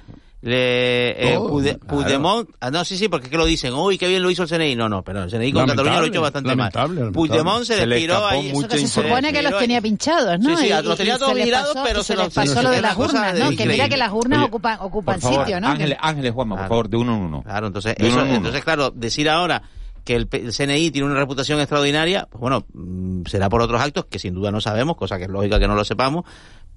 [0.43, 1.87] Le, eh, Oh, Pude- claro.
[1.87, 4.41] Puigdemont, ah, no, sí, sí, porque es que lo dicen, uy, qué bien lo hizo
[4.43, 4.75] el CNI.
[4.75, 6.95] No, no, pero el CNI con Cataluña lo ha hecho bastante lamentable, mal.
[6.95, 7.13] lamentable.
[7.29, 8.49] Puigdemont se, escapó ahí.
[8.49, 10.49] Eso que se supone que los tenía pinchados, ¿no?
[10.57, 12.33] Sí, sí, Y- los tenía todos se les mirados, pasó- pero se se los- les
[12.33, 13.49] pasó lo de las urnas, ¿no?
[13.51, 15.67] Que mira que las urnas Oye, ocupan, ocupan favor, sitio, ¿no?
[15.67, 17.43] Ángeles, Ángeles Juanma, por favor, de uno en uno.
[17.43, 18.37] Claro, entonces, eso, uno en uno.
[18.37, 19.61] entonces, claro, decir ahora
[20.03, 24.05] que el, el CNI tiene una reputación extraordinaria, pues bueno, mm, será por otros actos
[24.05, 26.25] que sin duda no sabemos, cosa que es lógica que no lo sepamos,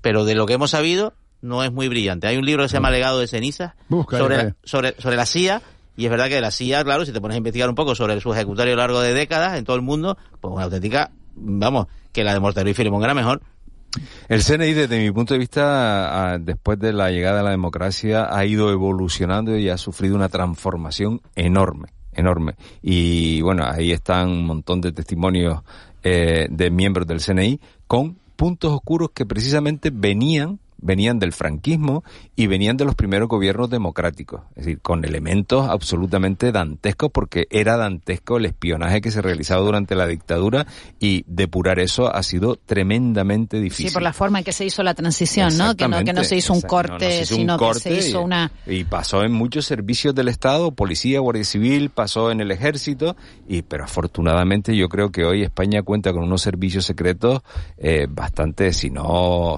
[0.02, 1.14] pero de lo que hemos sabido
[1.44, 2.26] no es muy brillante.
[2.26, 5.26] Hay un libro que se llama Legado de cenizas Busca, sobre, la, sobre, sobre la
[5.26, 5.62] CIA,
[5.96, 8.20] y es verdad que la CIA, claro, si te pones a investigar un poco sobre
[8.20, 11.86] su ejecutario a lo largo de décadas en todo el mundo, pues una auténtica, vamos,
[12.12, 13.42] que la de Mortero y Filemón era mejor.
[14.28, 18.44] El CNI, desde mi punto de vista, después de la llegada de la democracia, ha
[18.44, 22.54] ido evolucionando y ha sufrido una transformación enorme, enorme.
[22.82, 25.62] Y bueno, ahí están un montón de testimonios
[26.02, 32.04] eh, de miembros del CNI con puntos oscuros que precisamente venían venían del franquismo
[32.36, 37.76] y venían de los primeros gobiernos democráticos, es decir, con elementos absolutamente dantescos porque era
[37.76, 40.66] dantesco el espionaje que se realizaba durante la dictadura
[41.00, 43.88] y depurar eso ha sido tremendamente difícil.
[43.88, 45.74] Sí, por la forma en que se hizo la transición, ¿no?
[45.74, 47.80] Que no, que no se hizo un corte, no, no se hizo un sino que
[47.80, 48.52] se hizo y- una...
[48.66, 53.16] y pasó en muchos servicios del Estado, policía, guardia civil, pasó en el ejército,
[53.48, 57.40] y pero afortunadamente yo creo que hoy España cuenta con unos servicios secretos
[57.78, 59.56] eh, bastante, si no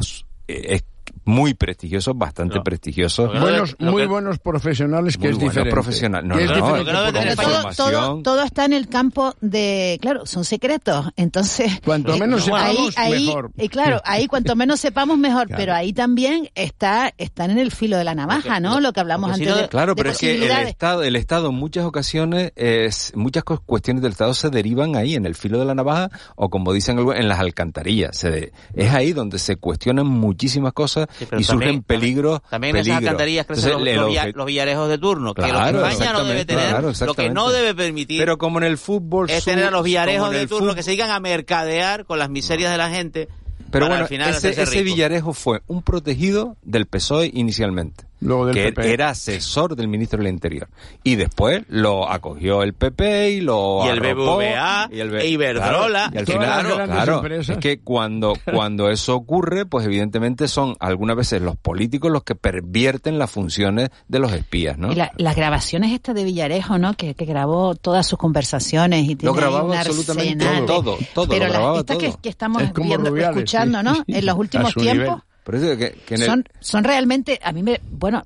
[0.49, 0.81] eh,
[1.27, 3.39] muy prestigiosos, bastante prestigiosos.
[3.39, 5.70] Buenos, muy buenos profesionales que Muy es buenos diferente.
[5.74, 6.29] profesionales.
[6.29, 10.45] No, es no, no, diferente todo, todo, todo está en el campo de, claro, son
[10.45, 13.51] secretos, entonces Cuanto eh, menos ahí, sepamos, ahí, mejor.
[13.59, 15.61] Y claro, ahí cuanto menos sepamos mejor, Claro.
[15.61, 18.81] pero ahí también está, están en el filo de la navaja, ¿no?
[18.81, 20.45] Lo que hablamos antes de, claro, de pero es que el.
[20.68, 25.14] Estado, el Estado en muchas ocasiones, es, muchas cu- cuestiones del Estado se derivan ahí,
[25.16, 28.16] en el filo de la navaja, o como dicen en las alcantarillas.
[28.16, 32.42] Se de- es ahí donde se cuestionan muchísimas cosas pero y surgen peligros.
[32.50, 33.08] También en esas peligros.
[33.08, 36.24] alcantarillas crecen Entonces, los, los los villarejos de turno, que Claro, lo que España no
[36.24, 39.64] debe tener, claro, lo que no debe permitir Pero como en el fútbol es tener
[39.64, 42.76] a los villarejos de turno fútbol- que se dedican a mercadear con las miserias de
[42.78, 43.28] la gente
[43.70, 44.82] Pero bueno, al final ese, ese.
[44.82, 48.04] Villarejo fue un protegido del PSOE inicialmente.
[48.20, 48.92] Luego del que PP.
[48.92, 50.68] era asesor del ministro del Interior.
[51.04, 55.20] Y después lo acogió el PP y lo Y el arropó, BBVA, y el B-
[55.22, 56.08] e Iberdrola.
[56.10, 60.76] claro, y al final, las claro, es que cuando, cuando eso ocurre, pues evidentemente son
[60.80, 64.92] algunas veces los políticos los que pervierten las funciones de los espías, ¿no?
[64.92, 66.94] Y la- las grabaciones estas de Villarejo, ¿no?
[66.94, 71.28] Que, que grabó todas sus conversaciones y tiene ahí grababa un absolutamente de- todo, todo,
[71.28, 72.12] Pero lo las- grababa estas todo.
[72.12, 73.84] que, que estamos Es viendo, Rubiales, escuchando, sí.
[73.84, 74.04] ¿no?
[74.06, 75.22] En los últimos tiempos.
[75.47, 78.24] Por eso que, que en el- son, son realmente, a mí me, bueno,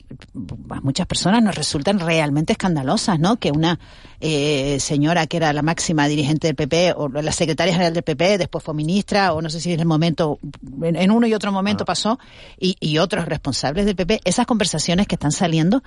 [0.71, 3.37] a muchas personas nos resultan realmente escandalosas, ¿no?
[3.37, 3.79] Que una
[4.23, 8.39] eh, señora que era la máxima dirigente del PP o la secretaria general del PP,
[8.39, 10.39] después fue ministra o no sé si en el momento,
[10.83, 11.53] en, en uno y otro Ah.
[11.53, 12.19] momento pasó,
[12.59, 15.83] y, y otros responsables del PP, esas conversaciones que están saliendo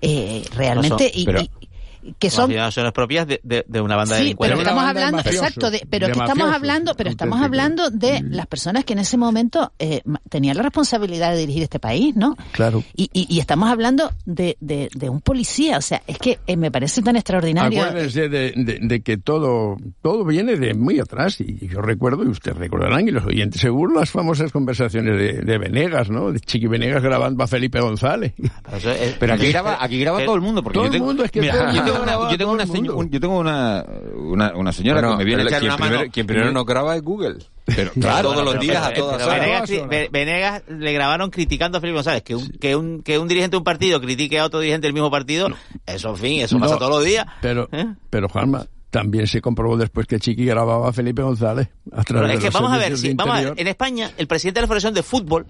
[0.00, 1.50] eh, realmente No son, y, pero- y-
[2.18, 5.70] que son acciones propias de, de, de, una banda sí, de pero estamos hablando, exacto,
[5.70, 9.72] de, pero que estamos hablando, pero estamos hablando de las personas que en ese momento
[9.78, 12.36] eh, tenían la responsabilidad de dirigir este país, ¿no?
[12.52, 12.82] Claro.
[12.94, 16.56] Y, y, y estamos hablando de, de, de, un policía, o sea, es que eh,
[16.56, 17.82] me parece tan extraordinario.
[17.82, 22.56] Acuérdense de, de, que todo todo viene de muy atrás y yo recuerdo y ustedes
[22.56, 26.32] recordarán y los oyentes seguro las famosas conversaciones de, de Venegas, ¿no?
[26.32, 28.32] De Chiqui Venegas grabando a Felipe González.
[28.70, 31.08] Pero, es, pero aquí graba aquí graba todo el mundo porque todo yo tengo, el
[31.08, 33.84] mundo es que mira, yo tengo una, yo tengo una, yo tengo una,
[34.14, 36.10] una, una señora bueno, que me viene a echar quien una primero, mano.
[36.12, 37.38] Quien primero no graba es Google.
[37.64, 39.68] Pero claro, todos los días, pero, a todas pero horas.
[39.68, 42.22] Venegas, Venegas, le grabaron criticando a Felipe González.
[42.22, 44.94] Que un, que un, que un dirigente de un partido critique a otro dirigente del
[44.94, 45.48] mismo partido,
[45.84, 47.26] eso, en fin, eso no, pasa todos los días.
[47.40, 47.86] Pero, ¿Eh?
[48.10, 51.68] pero Juanma, también se comprobó después que Chiqui grababa a Felipe González.
[51.92, 53.48] A través Pero es de que vamos a ver, servicios sí, de vamos a ver,
[53.48, 53.60] interior.
[53.60, 55.46] en España, el presidente de la Federación de Fútbol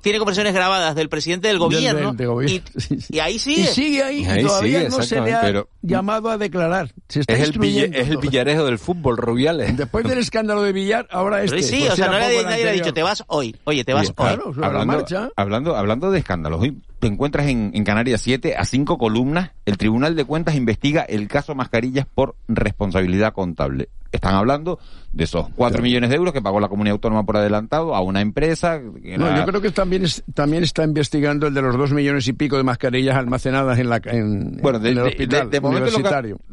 [0.00, 2.68] tiene conversaciones grabadas del presidente del gobierno Del- del gobierno.
[2.90, 3.66] y, y ahí Y sigue.
[3.68, 6.92] sigue ahí, y Ahí todavía sigue, no se le ha pero- llamado a declarar.
[7.08, 9.76] Se está Es el, es villarejo del fútbol, Rubiales.
[9.76, 11.56] Después del escándalo de Villar, ahora este.
[11.56, 13.56] Pero sí, Pues o sea, no nadie le ha dicho, te vas hoy.
[13.64, 14.26] Oye, te vas Bien, hoy.
[14.36, 15.28] claro, la hablando, marcha.
[15.36, 19.50] hablando, hablando de escándalos, hoy te encuentras en, en Canarias 7 a cinco columnas.
[19.66, 23.88] El Tribunal de Cuentas investiga el caso Mascarillas por responsabilidad contable.
[24.12, 24.80] Están hablando
[25.12, 28.20] de esos 4 millones de euros que pagó la comunidad autónoma por adelantado a una
[28.20, 28.80] empresa.
[28.80, 32.32] No, yo creo que también, es- también está investigando el de los dos millones y
[32.32, 35.60] pico de mascarillas almacenadas en, la, en, Bueno, de, en el de- hospital de- de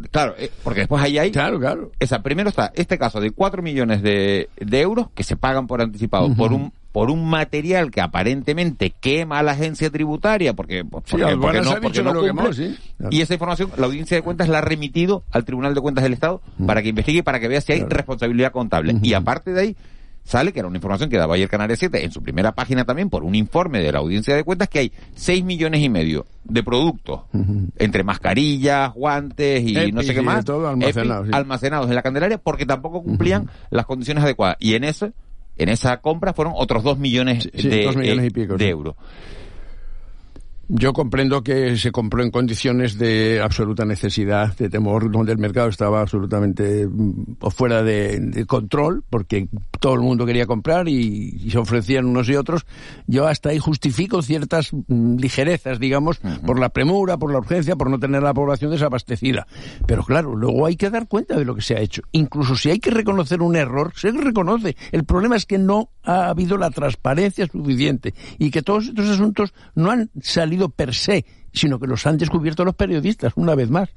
[0.01, 1.31] que- claro, eh, porque después ahí hay...
[1.31, 1.91] Claro, claro.
[1.99, 5.81] Esa, primero está este caso de 4 millones de, de euros que se pagan por
[5.81, 11.11] anticipado por un por un material que aparentemente quema a la agencia tributaria porque, porque,
[11.11, 12.69] porque Aduanas no, porque no lo quemó, cumple.
[12.69, 12.77] sí.
[13.11, 16.13] Y esa información la audiencia de cuentas la ha remitido al Tribunal de Cuentas del
[16.13, 18.95] Estado para que investigue y para que vea si hay responsabilidad contable.
[19.03, 19.75] Y aparte de ahí
[20.23, 23.11] sale, que era una información que daba ayer Canarias 7 en su primera página también
[23.11, 26.63] por un informe de la audiencia de cuentas que hay 6 millones y medio de
[26.63, 27.21] productos
[27.77, 31.31] entre mascarillas, guantes y no sé qué más sí.
[31.31, 34.57] almacenados en la Candelaria porque tampoco cumplían las condiciones adecuadas.
[34.59, 35.11] Y en eso,
[35.57, 38.69] en esa compra fueron otros 2 millones, sí, de, dos millones y eh, pico, de
[38.69, 38.95] euros.
[40.69, 45.69] Yo comprendo que se compró en condiciones de absoluta necesidad, de temor, donde el mercado
[45.69, 49.47] estaba absolutamente mm, fuera de, de control, porque
[49.79, 52.65] todo el mundo quería comprar y, y se ofrecían unos y otros.
[53.05, 57.89] Yo hasta ahí justifico ciertas mm, ligerezas, digamos, por la premura, por la urgencia, por
[57.89, 59.47] no tener a la población desabastecida.
[59.85, 62.01] Pero claro, luego hay que dar cuenta de lo que se ha hecho.
[62.11, 64.75] Incluso si hay que reconocer un error, se reconoce.
[64.91, 69.53] El problema es que no ha habido la transparencia suficiente y que todos estos asuntos
[69.75, 73.89] no han salido per se, sino que los han descubierto los periodistas, una vez más.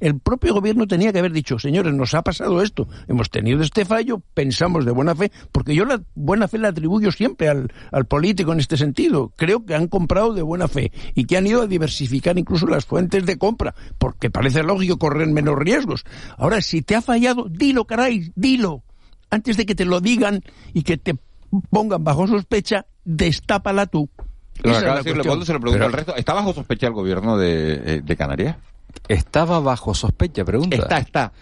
[0.00, 3.84] El propio gobierno tenía que haber dicho, señores, nos ha pasado esto, hemos tenido este
[3.84, 8.04] fallo, pensamos de buena fe, porque yo la buena fe la atribuyo siempre al, al
[8.04, 9.32] político en este sentido.
[9.34, 12.86] Creo que han comprado de buena fe y que han ido a diversificar incluso las
[12.86, 16.04] fuentes de compra, porque parece lógico correr menos riesgos.
[16.36, 18.84] Ahora, si te ha fallado, dilo, caray, dilo.
[19.30, 20.42] Antes de que te lo digan
[20.72, 21.18] y que te
[21.70, 24.08] pongan bajo sospecha, destápala tú.
[24.62, 25.16] Lo Esa acaba es de la decir cuestión.
[25.24, 26.16] Leopoldo, se lo pregunto Pero- al resto.
[26.16, 28.56] ¿Está bajo sospecha el gobierno de, eh, de Canarias?
[29.08, 30.76] Estaba bajo sospecha, pregunta.
[30.76, 31.32] Está, está.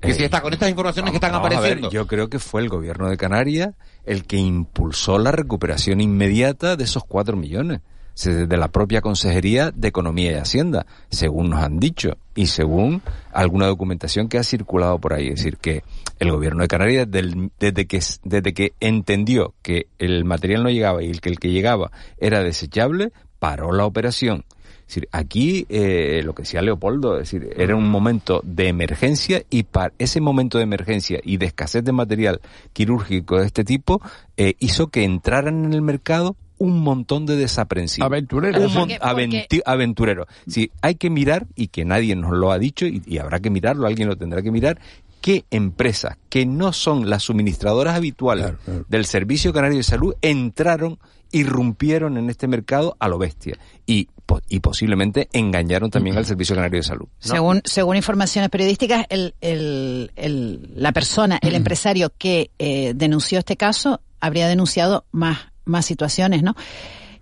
[0.00, 1.90] Que Eh, si está con estas informaciones que están ver, apareciendo.
[1.90, 3.70] yo creo que fue el gobierno de Canarias
[4.04, 7.80] el que impulsó la recuperación inmediata de esos cuatro millones.
[8.14, 13.02] Desde la propia Consejería de Economía y Hacienda, según nos han dicho, y según
[13.32, 15.28] alguna documentación que ha circulado por ahí.
[15.28, 15.82] Es decir, que
[16.18, 21.10] el gobierno de Canarias, desde, que, desde que entendió que el material no llegaba y
[21.10, 24.44] el que el que llegaba era desechable, paró la operación.
[24.82, 29.42] Es decir, aquí eh, lo que decía Leopoldo, es decir, era un momento de emergencia
[29.48, 32.40] y para ese momento de emergencia y de escasez de material
[32.72, 34.02] quirúrgico de este tipo
[34.36, 38.06] eh, hizo que entraran en el mercado un montón de desaprensivos.
[38.06, 38.60] Aventureros.
[38.64, 40.26] Un mon- Porque- aventi- aventureros.
[40.46, 43.50] Sí, hay que mirar, y que nadie nos lo ha dicho, y, y habrá que
[43.50, 44.78] mirarlo, alguien lo tendrá que mirar,
[45.20, 48.52] qué empresas que no son las suministradoras habituales
[48.88, 50.98] del Servicio Canario de Salud entraron,
[51.30, 53.56] irrumpieron en este mercado a lo bestia.
[53.86, 54.08] Y,
[54.48, 57.06] y posiblemente engañaron también al Servicio Canario de Salud.
[57.18, 63.56] Según, según informaciones periodísticas, el, el, el- la persona, el empresario que eh, denunció este
[63.56, 66.54] caso, habría denunciado más, más situaciones, ¿no?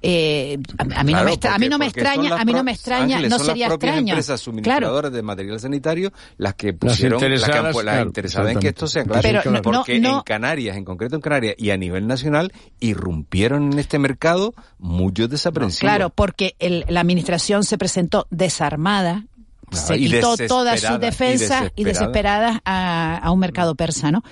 [0.02, 2.44] Eh, a, a mí no me, extra- a mí no me porque- porque extraña, a
[2.46, 4.12] mí no me extraña, Ángeles, no son sería las propias extraño.
[4.14, 8.52] empresas Claro, suministradoras de material sanitario las que pusieron, las que pu- las claro, interesadas
[8.52, 9.18] en que esto sea claro.
[9.20, 9.60] exactamente.
[9.62, 13.72] Pero no- porque no- en Canarias, en concreto en Canarias y a nivel nacional, irrumpieron
[13.74, 15.80] en este mercado muchos desaprensivos.
[15.80, 19.26] claro, porque el- la administración se presentó desarmada,
[19.68, 22.52] Claro, se y quitó todas sus y defensas y desesperada.
[22.54, 24.22] desesperadas a, a un mercado persa, ¿no?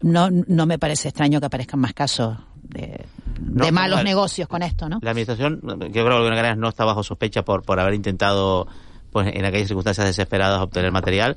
[0.00, 3.04] No, no me parece extraño que aparezcan más casos de,
[3.38, 4.98] No, de malos negocios con esto, ¿no?
[5.02, 8.66] La administración, yo creo que Canarias no está bajo sospecha por, por haber intentado
[9.12, 11.36] pues en aquellas circunstancias desesperadas obtener material.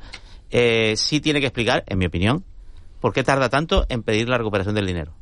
[0.50, 2.44] Eh, sí tiene que explicar, en mi opinión,
[3.00, 5.14] por qué tarda tanto en pedir la recuperación del dinero.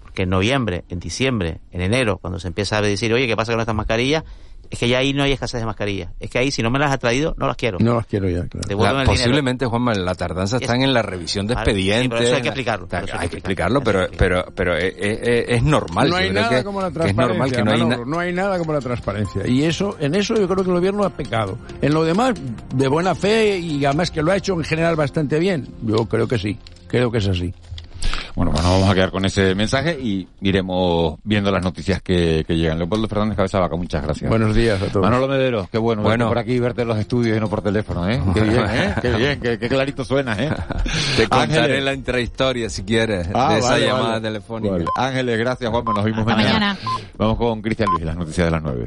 [0.00, 3.52] Porque en noviembre, en diciembre, en enero, cuando se empieza a decir, oye, ¿qué pasa
[3.52, 4.24] con estas mascarillas?
[4.70, 6.10] Es que ya ahí no hay escasez de mascarillas.
[6.20, 7.78] Es que ahí, si no me las has traído, no las quiero.
[7.80, 8.66] No las quiero ya, claro.
[8.68, 9.20] Devuélveme el dinero.
[9.22, 12.08] posiblemente, Juanma, la tardanza está en la revisión de Vale, sí, expedientes.
[12.10, 16.08] pero eso hay que explicarlo, hay que explicarlo, pero, pero, pero es, es- es normal.
[16.10, 17.78] No hay yo creo nada que- como la que es normal transparencia, que no hay
[17.82, 19.46] Manolo, no hay nada como la transparencia.
[19.46, 21.58] Y eso, en eso yo creo que el gobierno ha pecado.
[21.82, 22.34] En lo demás,
[22.74, 25.68] de buena fe y además que lo ha hecho en general bastante bien.
[25.82, 26.58] Yo creo que sí,
[26.88, 27.54] creo que es así.
[28.36, 32.44] Bueno, pues nos vamos a quedar con ese mensaje y iremos viendo las noticias que,
[32.46, 32.76] que llegan.
[32.76, 34.28] Leopoldo Fernández Cabeza Vaca, muchas gracias.
[34.28, 35.02] Buenos días a todos.
[35.02, 36.26] Manolo Medero, qué bueno, Bueno.
[36.26, 38.20] verte por aquí verte en los estudios y no por teléfono, ¿eh?
[38.34, 38.94] Qué bien, ¿eh?
[39.02, 40.50] Qué bien, qué, qué clarito suena, ¿eh?
[41.16, 41.84] Te contaré Ángeles.
[41.84, 44.20] la intrahistoria, si quieres, Ah, de esa vale, llamada vale.
[44.20, 44.72] telefónica.
[44.72, 44.84] Vale.
[44.96, 46.76] Ángeles, gracias, Juanma, nos vimos Hasta mañana.
[47.16, 48.84] Vamos con Cristian Luis, las noticias de las nueve.